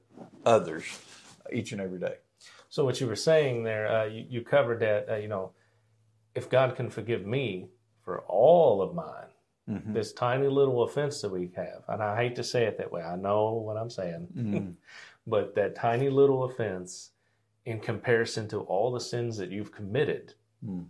[0.46, 0.86] others
[1.52, 2.16] each and every day.
[2.70, 5.10] So what you were saying there, uh, you, you covered that.
[5.10, 5.52] Uh, you know,
[6.34, 7.68] if God can forgive me
[8.04, 9.26] for all of mine,
[9.70, 9.94] Mhm.
[9.94, 13.02] this tiny little offense that we have, and I hate to say it that way.
[13.02, 14.76] I know what I'm saying, Mhm.
[15.28, 17.12] but that tiny little offense,
[17.68, 20.34] in comparison to all the sins that you've committed,
[20.66, 20.88] Mm.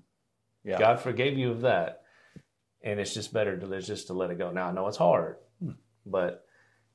[0.63, 0.79] Yeah.
[0.79, 2.03] God forgave you of that,
[2.81, 4.51] and it's just better to just to let it go.
[4.51, 5.71] Now I know it's hard, Hmm.
[6.05, 6.45] but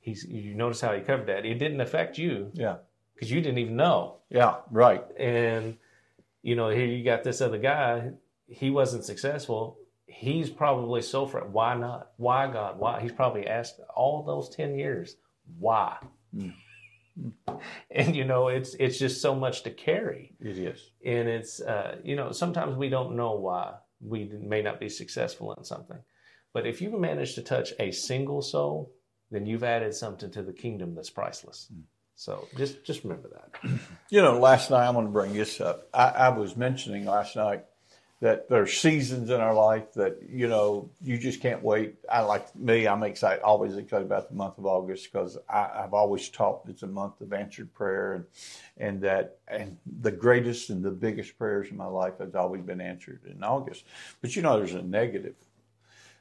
[0.01, 1.45] he's you notice how he covered that.
[1.45, 2.77] It didn't affect you Yeah.
[3.15, 4.19] because you didn't even know.
[4.31, 4.61] Yeah.
[4.71, 5.05] Right.
[5.19, 5.79] And
[6.43, 8.13] you know, here you got this other guy.
[8.49, 9.79] He wasn't successful.
[10.07, 12.13] He's probably so fr- why not?
[12.17, 12.79] Why God?
[12.79, 13.01] Why?
[13.01, 15.17] He's probably asked all those ten years,
[15.59, 15.99] why?
[16.35, 16.55] Mm.
[17.91, 20.35] And you know, it's it's just so much to carry.
[20.41, 20.91] It is.
[21.05, 25.53] and it's uh, you know sometimes we don't know why we may not be successful
[25.55, 25.99] in something.
[26.53, 28.93] But if you manage to touch a single soul
[29.33, 31.73] then you've added something to the kingdom that's priceless.
[32.15, 33.81] So just just remember that.
[34.11, 35.89] You know, last night I'm going to bring this up.
[35.95, 37.65] I, I was mentioning last night
[38.23, 41.97] that there's seasons in our life that you know you just can't wait.
[42.11, 42.87] I like me.
[42.87, 46.87] I'm excited, always excited about the month of August because I've always taught it's a
[46.87, 48.25] month of answered prayer, and
[48.77, 52.81] and that and the greatest and the biggest prayers in my life has always been
[52.81, 53.85] answered in August.
[54.21, 55.35] But you know, there's a negative.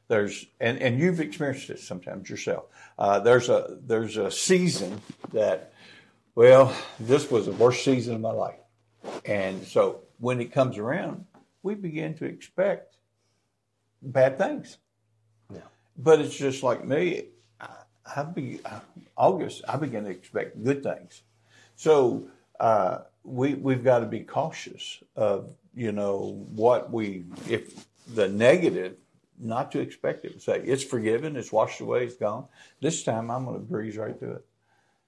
[0.08, 2.64] There's and and you've experienced it sometimes yourself.
[2.98, 5.00] Uh, there's a there's a season
[5.34, 5.72] that
[6.34, 8.56] well, this was the worst season of my life.
[9.24, 11.26] And so when it comes around,
[11.64, 12.98] we begin to expect
[14.02, 14.78] bad things.
[15.54, 15.60] Yeah.
[15.98, 17.26] But it's just like me.
[17.60, 17.68] I,
[18.16, 18.60] I be,
[19.16, 21.24] August, I begin to expect good things.
[21.76, 22.28] So
[22.60, 28.98] uh, we we've got to be cautious of you know what we if the negative
[29.40, 30.42] not to expect it.
[30.42, 32.46] Say it's forgiven, it's washed away, it's gone.
[32.82, 34.46] This time I'm going to breeze right through it.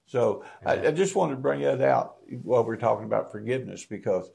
[0.06, 4.30] So I, I just wanted to bring that out while we're talking about forgiveness because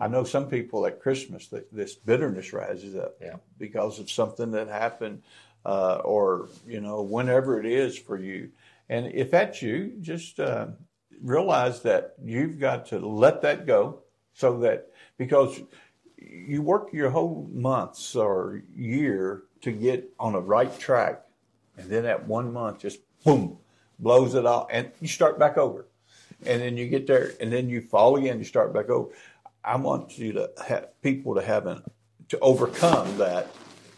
[0.00, 3.36] I know some people at Christmas that this bitterness rises up Yeah.
[3.58, 5.22] because of something that happened
[5.64, 8.50] uh, or you know whenever it is for you.
[8.88, 10.66] And if that's you, just uh,
[11.22, 14.00] realize that you've got to let that go
[14.34, 15.60] so that because
[16.18, 21.22] you work your whole months or year to get on a right track
[21.78, 23.56] and then that one month just boom
[23.98, 25.86] blows it all and you start back over
[26.46, 29.08] and then you get there and then you fall again you start back over
[29.64, 31.82] i want you to have people to have an
[32.28, 33.48] to overcome that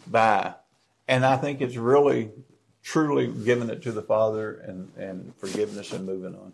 [0.06, 0.54] by
[1.08, 2.30] and i think it's really
[2.86, 6.52] truly giving it to the father and and forgiveness and moving on.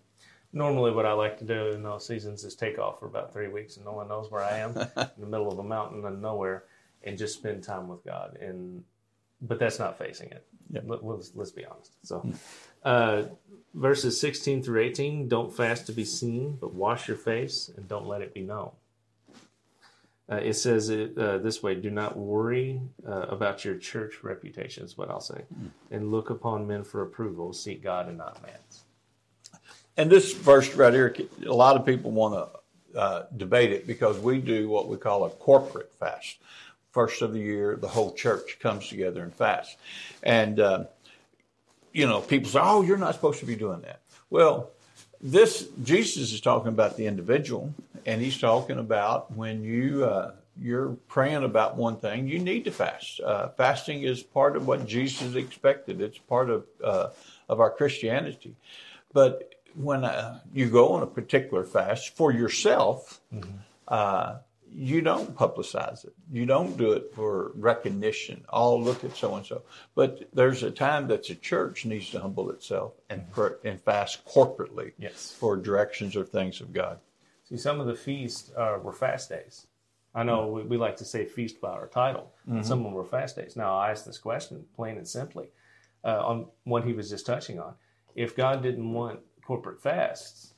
[0.55, 3.49] Normally what i like to do in those seasons is take off for about three
[3.49, 6.23] weeks and no one knows where i am in the middle of a mountain and
[6.23, 6.65] nowhere
[7.05, 8.39] and just spend time with god.
[8.41, 8.83] And
[9.43, 10.47] but that's not facing it.
[10.71, 10.85] Yep.
[10.87, 11.97] Let, let's, let's be honest.
[12.03, 12.33] So
[12.83, 13.25] uh,
[13.75, 18.07] verses 16 through 18 don't fast to be seen but wash your face and don't
[18.07, 18.71] let it be known
[20.33, 24.85] uh, it says it uh, this way do not worry uh, about your church reputation
[24.85, 25.43] is what i'll say
[25.91, 28.85] and look upon men for approval seek god and not man's
[29.97, 31.15] And this verse right here,
[31.47, 35.25] a lot of people want to uh, debate it because we do what we call
[35.25, 36.39] a corporate fast.
[36.93, 39.77] First of the year, the whole church comes together and fast.
[40.23, 40.85] And, uh,
[41.93, 44.01] you know, people say, oh, you're not supposed to be doing that.
[44.31, 44.71] Well,
[45.23, 47.73] this, Jesus is talking about the individual,
[48.05, 52.71] and he's talking about when you, uh, you're praying about one thing, you need to
[52.71, 53.21] fast.
[53.21, 56.01] Uh, fasting is part of what Jesus expected.
[56.01, 57.09] It's part of, uh,
[57.49, 58.57] of our Christianity.
[59.13, 63.21] But when uh, you go on a particular fast for yourself,
[63.89, 64.39] uh,
[64.75, 66.15] you don't publicize it.
[66.31, 68.45] You don't do it for recognition.
[68.49, 69.63] Oh, look at so and so.
[69.95, 74.25] But there's a time that the church needs to humble itself and pr- and fast
[74.27, 76.99] corporately yes for directions or things of God.
[77.49, 79.67] See, some of the feasts uh, were fast days.
[80.15, 82.33] I know we, we like to say feast by our title.
[82.47, 83.57] but Some of them were fast days.
[83.57, 85.49] Now, I ask this question plain and simply
[86.05, 87.75] uh, on what he was just touching on.
[88.15, 90.52] If God didn't want corporate fasts,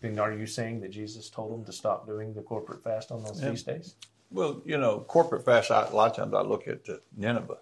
[0.00, 3.22] then are you saying that Jesus told them to stop doing the corporate fast on
[3.22, 3.96] those feast days?
[4.30, 5.70] Well, you know, corporate fast.
[5.70, 7.58] I, a lot of times I look at uh, Nineveh.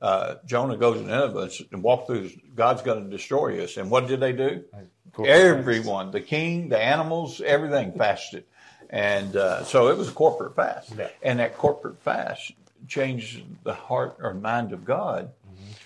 [0.00, 2.30] Uh, Jonah goes to Nineveh and walk through.
[2.54, 3.76] God's going to destroy us.
[3.76, 4.64] And what did they do?
[5.12, 8.44] Corporate Everyone, the king, the animals, everything fasted.
[8.88, 10.94] And uh, so it was a corporate fast.
[10.96, 11.08] Yeah.
[11.22, 12.52] And that corporate fast
[12.88, 15.30] changed the heart or mind of God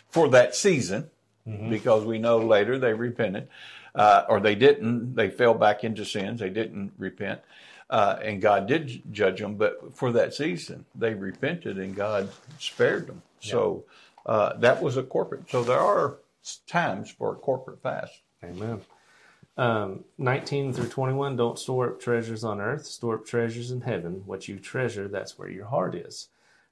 [0.09, 1.11] for that season
[1.69, 3.49] because we know later they repented.
[3.97, 5.15] Uh, or they didn't.
[5.15, 6.41] They fell back into sins.
[6.41, 7.41] They didn't repent.
[7.89, 9.55] Uh, and God did judge them.
[9.55, 12.29] But for that season, they repented and God
[12.59, 13.23] spared them.
[13.41, 13.85] So
[14.27, 15.51] uh, that was a corporate.
[15.51, 16.19] So there are
[16.67, 18.21] times for a corporate fast.
[18.45, 18.83] Amen.
[19.57, 24.23] Um, 19 through 21, don't store up treasures on earth, store up treasures in heaven.
[24.27, 26.29] What you treasure, that's where your heart is.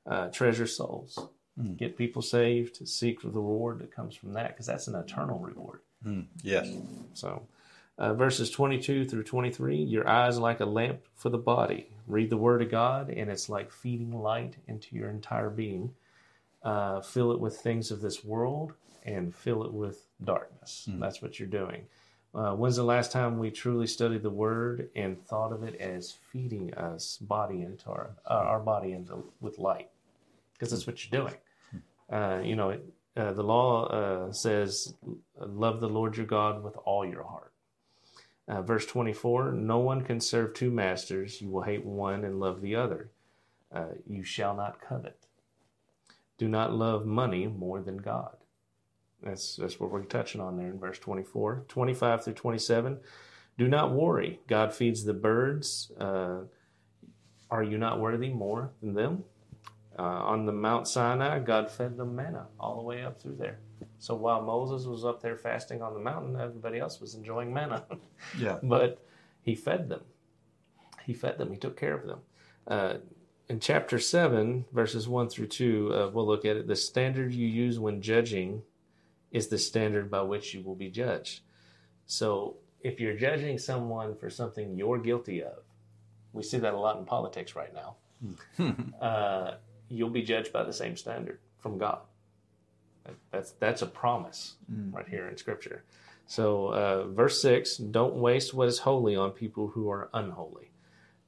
[0.06, 1.18] Uh, treasure souls.
[1.58, 1.74] Hmm.
[1.74, 5.38] Get people saved, seek for the reward that comes from that, because that's an eternal
[5.38, 5.80] reward.
[6.42, 6.68] Yes.
[7.14, 7.46] So,
[7.98, 11.88] uh, verses 22 through 23, your eyes like a lamp for the body.
[12.06, 15.94] Read the word of God, and it's like feeding light into your entire being.
[16.62, 18.72] Uh, fill it with things of this world
[19.04, 20.84] and fill it with darkness.
[20.98, 21.86] That's what you're doing.
[22.34, 26.12] Uh, when's the last time we truly studied the word and thought of it as
[26.32, 29.88] feeding us body into our uh, our body into with light?
[30.54, 31.34] Because that's what you're doing.
[32.10, 32.84] Uh, you know, it,
[33.16, 34.94] uh, the law uh, says,
[35.38, 37.52] "Love the Lord your God with all your heart."
[38.46, 41.40] Uh, verse 24 No one can serve two masters.
[41.40, 43.10] You will hate one and love the other.
[43.72, 45.26] Uh, you shall not covet.
[46.36, 48.36] Do not love money more than God.
[49.22, 51.64] That's, that's what we're touching on there in verse 24.
[51.68, 52.98] 25 through 27.
[53.56, 54.40] Do not worry.
[54.46, 55.90] God feeds the birds.
[55.98, 56.40] Uh,
[57.50, 59.24] are you not worthy more than them?
[59.98, 63.58] Uh, on the Mount Sinai, God fed them manna all the way up through there.
[63.98, 67.84] So while Moses was up there fasting on the mountain, everybody else was enjoying manna.
[68.38, 68.58] Yeah.
[68.62, 69.04] but
[69.42, 70.00] he fed them.
[71.04, 71.52] He fed them.
[71.52, 72.18] He took care of them.
[72.66, 72.94] Uh,
[73.48, 76.66] in chapter 7, verses 1 through 2, uh, we'll look at it.
[76.66, 78.62] The standard you use when judging
[79.30, 81.40] is the standard by which you will be judged.
[82.06, 85.58] So if you're judging someone for something you're guilty of,
[86.32, 87.96] we see that a lot in politics right now,
[89.00, 89.54] uh,
[89.88, 92.00] you'll be judged by the same standard from God.
[93.30, 94.54] That's that's a promise
[94.90, 95.84] right here in Scripture.
[96.26, 100.70] So, uh, verse six: Don't waste what is holy on people who are unholy.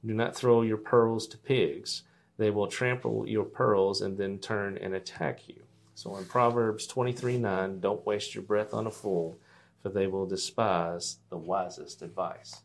[0.03, 2.03] Do not throw your pearls to pigs;
[2.37, 5.61] they will trample your pearls and then turn and attack you.
[5.93, 9.37] So, in Proverbs twenty-three nine, don't waste your breath on a fool,
[9.83, 12.61] for they will despise the wisest advice.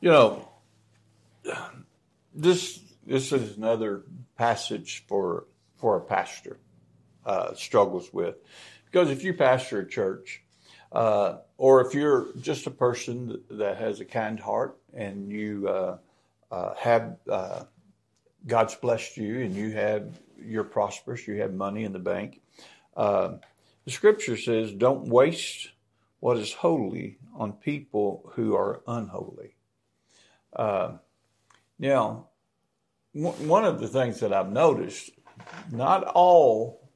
[0.00, 0.48] You know,
[2.34, 4.02] this this is another
[4.38, 6.58] passage for for a pastor
[7.26, 8.36] uh, struggles with,
[8.86, 10.42] because if you pastor a church,
[10.92, 15.98] uh, or if you're just a person that has a kind heart and you uh,
[16.50, 17.64] uh, have uh,
[18.46, 20.08] God's blessed you and you have
[20.40, 22.40] you're prosperous, you have money in the bank.
[22.96, 23.34] Uh,
[23.84, 25.70] the scripture says, "Don't waste
[26.20, 29.56] what is holy on people who are unholy."
[30.54, 30.92] Uh,
[31.78, 32.28] now,
[33.12, 35.10] one of the things that I've noticed,
[35.70, 36.90] not all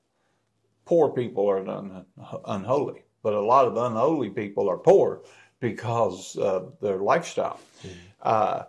[0.84, 2.04] poor people are un-
[2.46, 5.22] unholy, but a lot of unholy people are poor
[5.60, 7.60] because of their lifestyle.
[8.20, 8.64] Uh,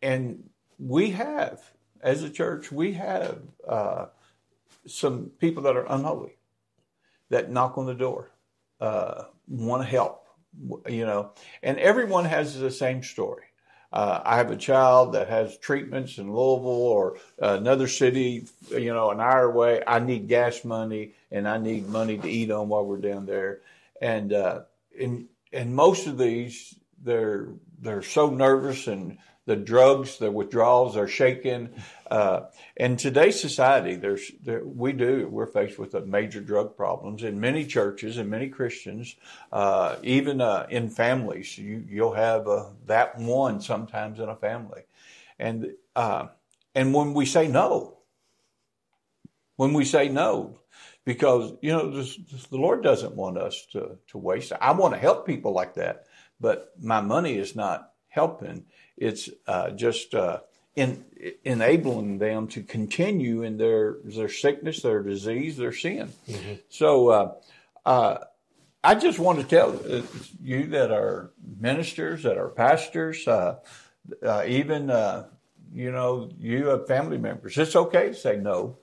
[0.00, 0.48] and
[0.78, 1.60] we have,
[2.00, 4.06] as a church, we have uh,
[4.86, 6.36] some people that are unholy
[7.28, 8.30] that knock on the door,
[8.80, 10.26] uh, want to help,
[10.86, 13.44] you know, and everyone has the same story.
[13.92, 19.10] Uh, I have a child that has treatments in Louisville or another city, you know,
[19.10, 19.82] an hour away.
[19.86, 23.60] I need gas money and I need money to eat on while we're down there.
[24.00, 24.60] And, uh,
[24.98, 27.48] and, and most of these, they're,
[27.80, 31.70] they're so nervous and the drugs, the withdrawals are shaking.
[32.10, 32.42] Uh,
[32.76, 37.66] in today's society, there's, there, we do, we're faced with major drug problems in many
[37.66, 39.16] churches and many Christians,
[39.50, 41.58] uh, even, uh, in families.
[41.58, 44.82] You, you'll have, uh, that one sometimes in a family.
[45.38, 46.28] And, uh,
[46.74, 47.98] and when we say no,
[49.56, 50.58] when we say no,
[51.04, 54.52] because, you know, this, this, the Lord doesn't want us to, to waste.
[54.60, 56.06] I want to help people like that,
[56.40, 58.66] but my money is not helping.
[58.96, 60.40] It's uh, just uh,
[60.76, 61.04] in,
[61.44, 66.12] enabling them to continue in their their sickness, their disease, their sin.
[66.68, 67.32] So uh,
[67.84, 68.18] uh,
[68.84, 70.02] I just want to tell uh,
[70.42, 71.30] you that are
[71.60, 73.56] ministers, that are pastors, uh,
[74.24, 75.26] uh, even uh,
[75.72, 77.56] you know you have family members.
[77.58, 78.76] It's okay to say no.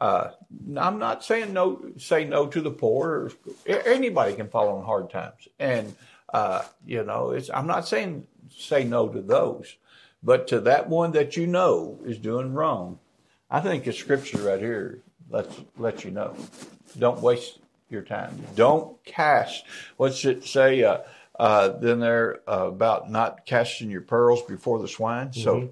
[0.00, 0.30] Uh,
[0.76, 1.92] I'm not saying no.
[1.98, 3.30] Say no to the poor.
[3.66, 5.94] Anybody can fall on hard times, and
[6.32, 7.50] uh, you know, it's.
[7.50, 8.26] I'm not saying
[8.56, 9.76] say no to those,
[10.22, 12.98] but to that one that you know is doing wrong.
[13.50, 16.34] I think the scripture right here lets let you know.
[16.98, 17.58] Don't waste
[17.90, 18.42] your time.
[18.54, 19.64] Don't cast.
[19.96, 20.82] What's it say?
[20.84, 20.98] Uh,
[21.38, 25.32] uh, then there uh, about not casting your pearls before the swine.
[25.32, 25.70] So,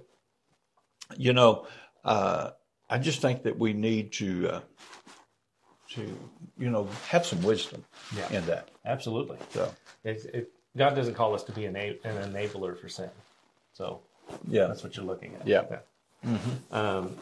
[1.16, 1.66] you know,
[2.04, 2.50] uh,
[2.88, 4.60] I just think that we need to uh,
[5.90, 6.18] to
[6.58, 7.84] you know have some wisdom
[8.16, 8.30] Yeah.
[8.32, 8.68] in that.
[8.84, 9.38] Absolutely.
[9.52, 9.72] So,
[10.04, 13.10] It, it, God doesn't call us to be an, an enabler for sin.
[13.72, 14.00] So
[14.48, 15.46] yeah, that's what you're looking at.
[15.46, 15.62] Yeah.
[16.70, 17.16] Um,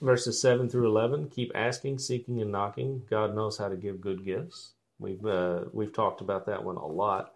[0.00, 3.02] verses 7 through 11 keep asking, seeking, and knocking.
[3.08, 4.72] God knows how to give good gifts.
[4.98, 7.32] We've, uh, we've talked about that one a lot.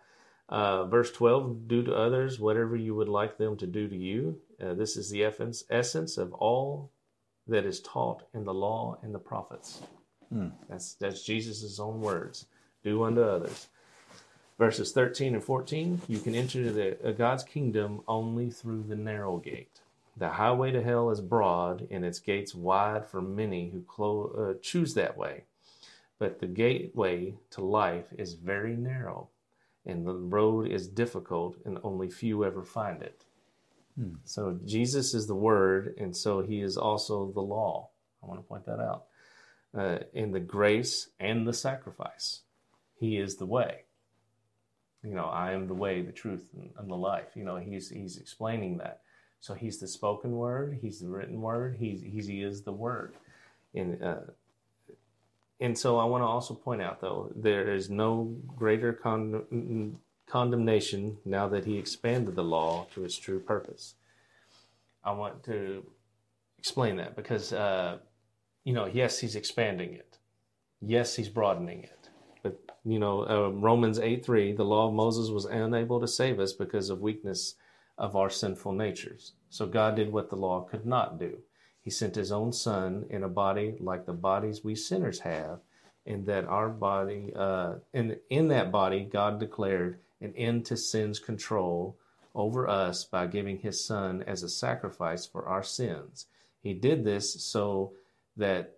[0.49, 4.39] Uh, verse 12 do to others whatever you would like them to do to you.
[4.63, 6.91] Uh, this is the essence, essence of all
[7.49, 9.81] that is taught in the law and the prophets.
[10.33, 10.49] Hmm.
[10.69, 12.47] That's, that's Jesus' own words.
[12.85, 13.69] Do unto others.
[14.59, 19.37] Verses 13 and 14 you can enter the, uh, God's kingdom only through the narrow
[19.37, 19.81] gate.
[20.17, 24.59] The highway to hell is broad and its gates wide for many who clo- uh,
[24.63, 25.45] choose that way.
[26.19, 29.29] But the gateway to life is very narrow,
[29.85, 33.25] and the road is difficult, and only few ever find it.
[33.97, 34.15] Hmm.
[34.25, 37.91] So Jesus is the Word, and so He is also the law.
[38.23, 39.05] I want to point that out.
[39.77, 42.41] Uh, in the grace and the sacrifice,
[42.99, 43.86] He is the way.
[45.07, 47.29] You know, I am the way, the truth, and, and the life.
[47.35, 49.03] You know, He's He's explaining that.
[49.41, 50.79] So He's the spoken Word.
[50.81, 51.77] He's the written Word.
[51.79, 53.15] He's, he's He is the Word.
[53.75, 54.21] And uh,
[55.61, 61.17] and so I want to also point out, though, there is no greater con- condemnation
[61.25, 63.95] now that he expanded the law to its true purpose.
[65.03, 65.87] I want to
[66.59, 67.99] explain that because, uh,
[68.65, 70.19] you know, yes, he's expanding it.
[70.83, 71.96] Yes, he's broadening it.
[72.87, 76.53] You know, uh, Romans 8 3, the law of Moses was unable to save us
[76.53, 77.57] because of weakness
[77.99, 79.33] of our sinful natures.
[79.51, 81.39] So God did what the law could not do.
[81.83, 85.59] He sent his own son in a body like the bodies we sinners have,
[86.07, 91.97] and that our body, uh, in that body, God declared an end to sin's control
[92.37, 96.27] over us by giving his son as a sacrifice for our sins.
[96.63, 97.95] He did this so
[98.37, 98.76] that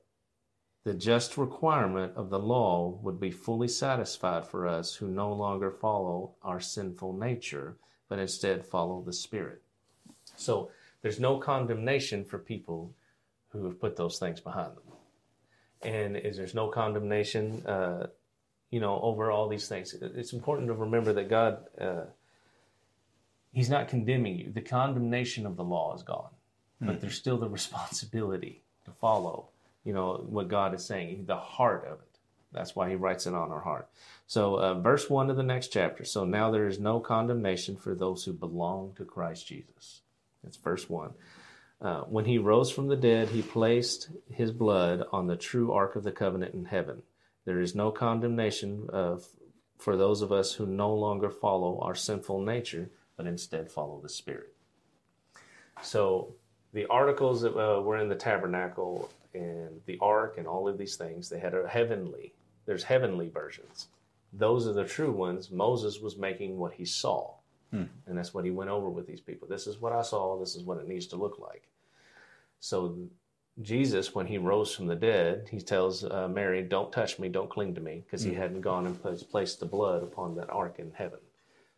[0.85, 5.70] the just requirement of the law would be fully satisfied for us who no longer
[5.70, 7.76] follow our sinful nature,
[8.09, 9.62] but instead follow the Spirit.
[10.37, 10.70] So
[11.03, 12.95] there's no condemnation for people
[13.49, 14.83] who have put those things behind them.
[15.83, 18.09] And is there's no condemnation, uh,
[18.70, 19.95] you know, over all these things.
[19.95, 22.05] It's important to remember that God, uh,
[23.53, 24.51] He's not condemning you.
[24.53, 26.31] The condemnation of the law is gone,
[26.76, 26.87] mm-hmm.
[26.87, 27.01] but hmm.
[27.01, 29.49] there's still the responsibility to follow,
[29.85, 32.18] you know, what God is saying, the heart of it.
[32.53, 33.89] That's why He writes it on our heart.
[34.26, 36.05] So, uh, verse 1 of the next chapter.
[36.05, 40.03] So now there is no condemnation for those who belong to Christ Jesus.
[40.43, 41.12] That's verse 1.
[41.81, 45.95] Uh, when he rose from the dead, he placed his blood on the true ark
[45.95, 47.03] of the covenant in heaven.
[47.45, 49.16] There is no condemnation uh,
[49.79, 54.09] for those of us who no longer follow our sinful nature, but instead follow the
[54.09, 54.55] Spirit.
[55.83, 56.35] So,
[56.72, 60.97] the articles that uh, were in the tabernacle and the ark and all of these
[60.97, 62.35] things, they had a heavenly,
[62.66, 63.89] there's heavenly versions.
[64.33, 65.51] Those are the true ones.
[65.51, 67.35] Moses was making what he saw.
[67.70, 67.85] Hmm.
[68.07, 69.49] And that's what he went over with these people.
[69.49, 70.39] This is what I saw.
[70.39, 71.68] This is what it needs to look like.
[72.61, 73.09] So
[73.61, 77.51] Jesus, when he rose from the dead, he tells uh, Mary, "Don't touch me, don't
[77.51, 78.39] cling to me," because he hmm.
[78.39, 81.20] hadn't gone and placed the blood upon that ark in heaven.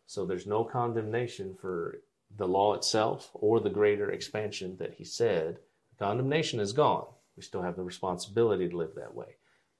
[0.05, 2.01] So there's no condemnation for
[2.37, 5.59] the law itself or the greater expansion that he said.
[5.97, 7.07] The condemnation is gone.
[7.35, 9.35] We still have the responsibility to live that way,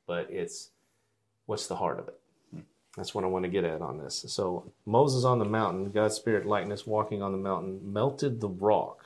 [0.07, 0.69] but it's
[1.45, 2.19] what's the heart of it.
[2.53, 2.61] Hmm.
[2.95, 4.25] That's what I want to get at on this.
[4.27, 9.05] So Moses on the mountain, God's spirit likeness walking on the mountain, melted the rock.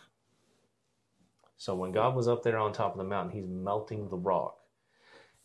[1.57, 4.57] So when God was up there on top of the mountain, he's melting the rock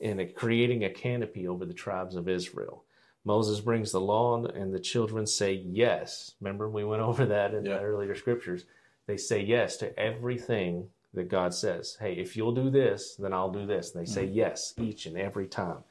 [0.01, 2.85] and creating a canopy over the tribes of Israel.
[3.25, 6.33] Moses brings the law and the children say yes.
[6.41, 7.75] Remember we went over that in yeah.
[7.75, 8.65] the earlier scriptures.
[9.07, 11.97] They say yes to everything that God says.
[12.01, 13.95] Hey, if you'll do this, then I'll do this.
[13.95, 14.35] And they say mm-hmm.
[14.35, 15.85] yes each and every time.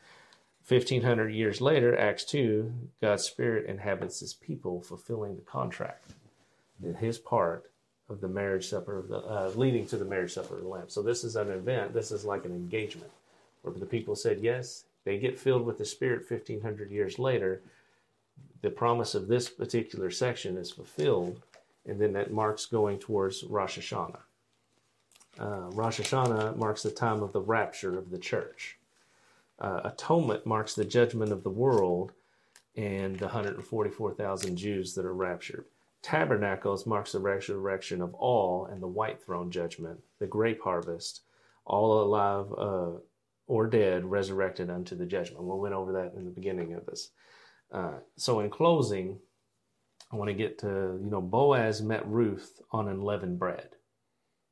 [0.68, 6.14] 1500 years later, Acts 2, God's Spirit inhabits his people, fulfilling the contract,
[7.00, 7.72] his part
[8.08, 10.88] of the marriage supper, of the, uh, leading to the marriage supper of the Lamb.
[10.88, 13.12] So this is an event, this is like an engagement
[13.64, 17.62] where the people said yes, they get filled with the Spirit 1500 years later.
[18.62, 21.42] The promise of this particular section is fulfilled,
[21.88, 24.20] and then that marks going towards Rosh Hashanah.
[25.38, 28.80] Uh, Rosh Hashanah marks the time of the rapture of the church
[29.60, 32.14] uh, atonement marks the judgment of the world
[32.76, 35.66] and the 144,000 Jews that are raptured.
[36.02, 41.22] Tabernacles marks the resurrection of all and the white throne judgment, the grape harvest,
[41.66, 43.00] all alive uh,
[43.48, 45.44] or dead, resurrected unto the judgment.
[45.44, 47.10] We went over that in the beginning of this.
[47.72, 49.20] Uh, so, in closing,
[50.12, 53.70] I want to get to you know Boaz met Ruth on unleavened bread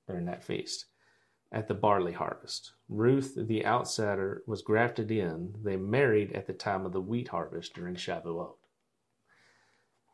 [0.08, 0.86] during that feast
[1.52, 2.74] at the barley harvest.
[2.90, 5.56] Ruth, the outsider, was grafted in.
[5.64, 8.56] They married at the time of the wheat harvest during Shavuot.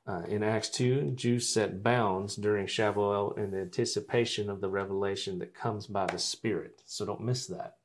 [0.06, 5.56] Uh, in Acts 2, Jews set bounds during Shavuot in anticipation of the revelation that
[5.56, 6.82] comes by the Spirit.
[6.86, 7.78] So don't miss that.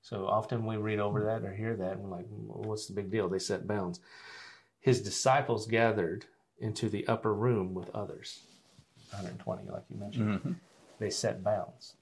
[0.00, 2.92] So often we read over that or hear that and we're like, well, what's the
[2.92, 3.28] big deal?
[3.28, 4.00] They set bounds.
[4.80, 6.26] His disciples gathered
[6.58, 8.40] into the upper room with others.
[9.10, 10.56] 120, like you mentioned.
[10.98, 11.94] They set bounds,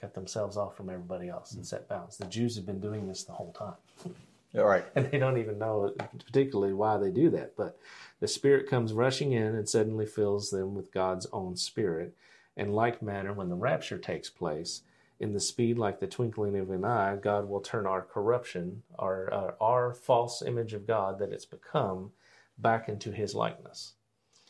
[0.00, 2.16] cut themselves off from everybody else, and set bounds.
[2.16, 4.14] The Jews have been doing this the whole time.
[4.54, 4.84] All right.
[4.94, 5.94] and they don't even know
[6.26, 7.56] particularly why they do that.
[7.56, 7.78] But
[8.20, 12.14] the Spirit comes rushing in and suddenly fills them with God's own Spirit.
[12.56, 14.82] In like manner, when the rapture takes place,
[15.18, 19.32] in the speed like the twinkling of an eye, God will turn our corruption, our
[19.32, 22.10] uh, our false image of God that it's become,
[22.58, 23.94] back into His likeness.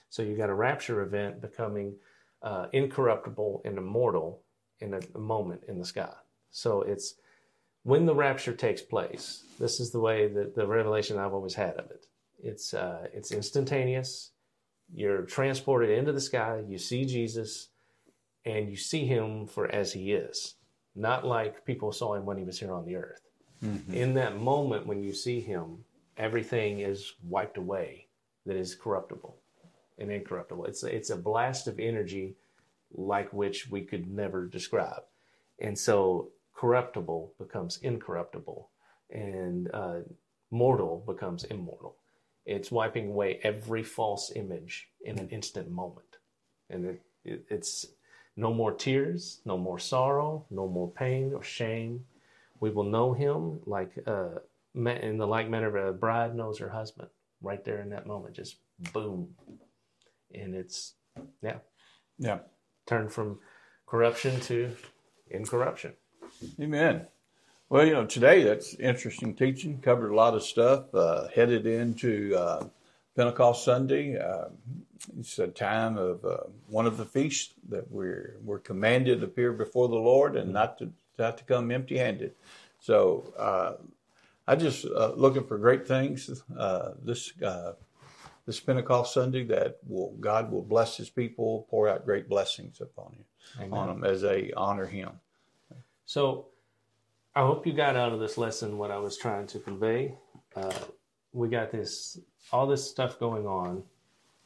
[0.08, 1.94] So you've got a rapture event becoming
[2.42, 4.42] uh, incorruptible and immortal
[4.80, 6.12] in a, moment in the sky.
[6.50, 7.14] So it's
[7.84, 11.76] when the rapture takes place, this is the way that the revelation I've always had
[11.76, 12.06] of it.
[12.42, 14.32] It's uh, it's instantaneous.
[14.92, 16.62] You're transported into the sky.
[16.68, 17.68] You see Jesus,
[18.44, 20.56] and you see him for as he is,
[20.94, 23.20] not like people saw him when he was here on the earth.
[23.92, 25.84] In that moment, when you see him,
[26.16, 28.08] everything is wiped away
[28.44, 29.38] that is corruptible
[29.98, 30.66] and incorruptible.
[30.66, 32.36] It's it's a blast of energy
[32.94, 35.02] like which we could never describe,
[35.58, 38.68] and so corruptible becomes incorruptible,
[39.10, 40.00] and uh,
[40.50, 41.96] mortal becomes immortal.
[42.44, 46.16] It's wiping away every false image in an instant moment,
[46.70, 47.86] and it, it, it's
[48.36, 52.04] no more tears, no more sorrow, no more pain or shame.
[52.60, 54.38] We will know Him like uh,
[54.74, 57.08] in the like manner of a bride knows her husband.
[57.42, 58.56] Right there in that moment, just
[58.92, 59.28] boom,
[60.34, 60.94] and it's
[61.42, 61.58] yeah,
[62.18, 62.38] Yeah.
[62.86, 63.38] turn from
[63.86, 64.74] corruption to
[65.30, 65.92] incorruption.
[66.60, 67.06] Amen.
[67.68, 69.80] Well, you know, today that's interesting teaching.
[69.80, 70.94] Covered a lot of stuff.
[70.94, 72.64] Uh, headed into uh,
[73.16, 74.18] Pentecost Sunday.
[74.18, 74.48] Uh,
[75.18, 76.36] it's a time of uh,
[76.68, 80.78] one of the feasts that we're we're commanded to appear before the Lord and not
[80.78, 82.32] to not to come empty-handed.
[82.80, 83.74] So uh,
[84.46, 87.72] I just uh, looking for great things uh, this uh,
[88.46, 93.14] this Pentecost Sunday that will God will bless His people, pour out great blessings upon
[93.18, 93.24] you
[93.72, 95.10] on them as they honor Him.
[96.06, 96.46] So
[97.34, 100.14] I hope you got out of this lesson what I was trying to convey.
[100.54, 100.72] Uh,
[101.32, 102.18] we got this,
[102.52, 103.82] all this stuff going on.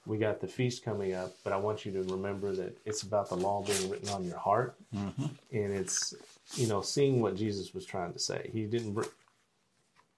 [0.05, 3.29] We got the feast coming up, but I want you to remember that it's about
[3.29, 6.15] the law being written on your heart, and it's
[6.55, 8.49] you know seeing what Jesus was trying to say.
[8.53, 8.95] He didn't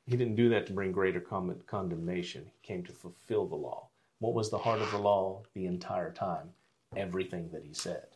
[0.09, 2.50] he didn't do that to bring greater con- condemnation.
[2.61, 3.88] He came to fulfill the law.
[4.20, 6.50] What was the heart of the law the entire time?
[6.96, 8.06] Everything that he said.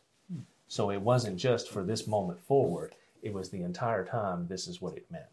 [0.67, 2.95] So it wasn't just for this moment forward.
[3.21, 4.47] It was the entire time.
[4.47, 5.25] This is what it meant.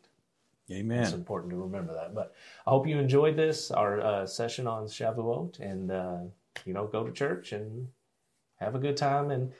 [0.71, 1.03] Amen.
[1.03, 2.15] It's important to remember that.
[2.15, 2.35] But
[2.67, 6.19] I hope you enjoyed this, our uh, session on Shavuot, and uh,
[6.67, 7.89] you know, go to church and
[8.57, 9.51] have a good time and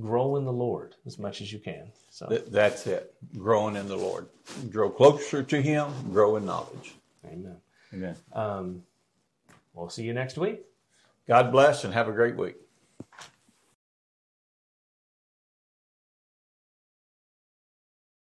[0.00, 1.90] grow in the Lord as much as you can.
[2.10, 3.14] So, Th- That's it.
[3.36, 4.26] Growing in the Lord.
[4.70, 6.94] Grow closer to Him, grow in knowledge.
[7.26, 7.56] Amen.
[7.92, 8.16] Amen.
[8.32, 8.82] Um,
[9.74, 10.60] we'll see you next week.
[11.28, 12.56] God bless and have a great week.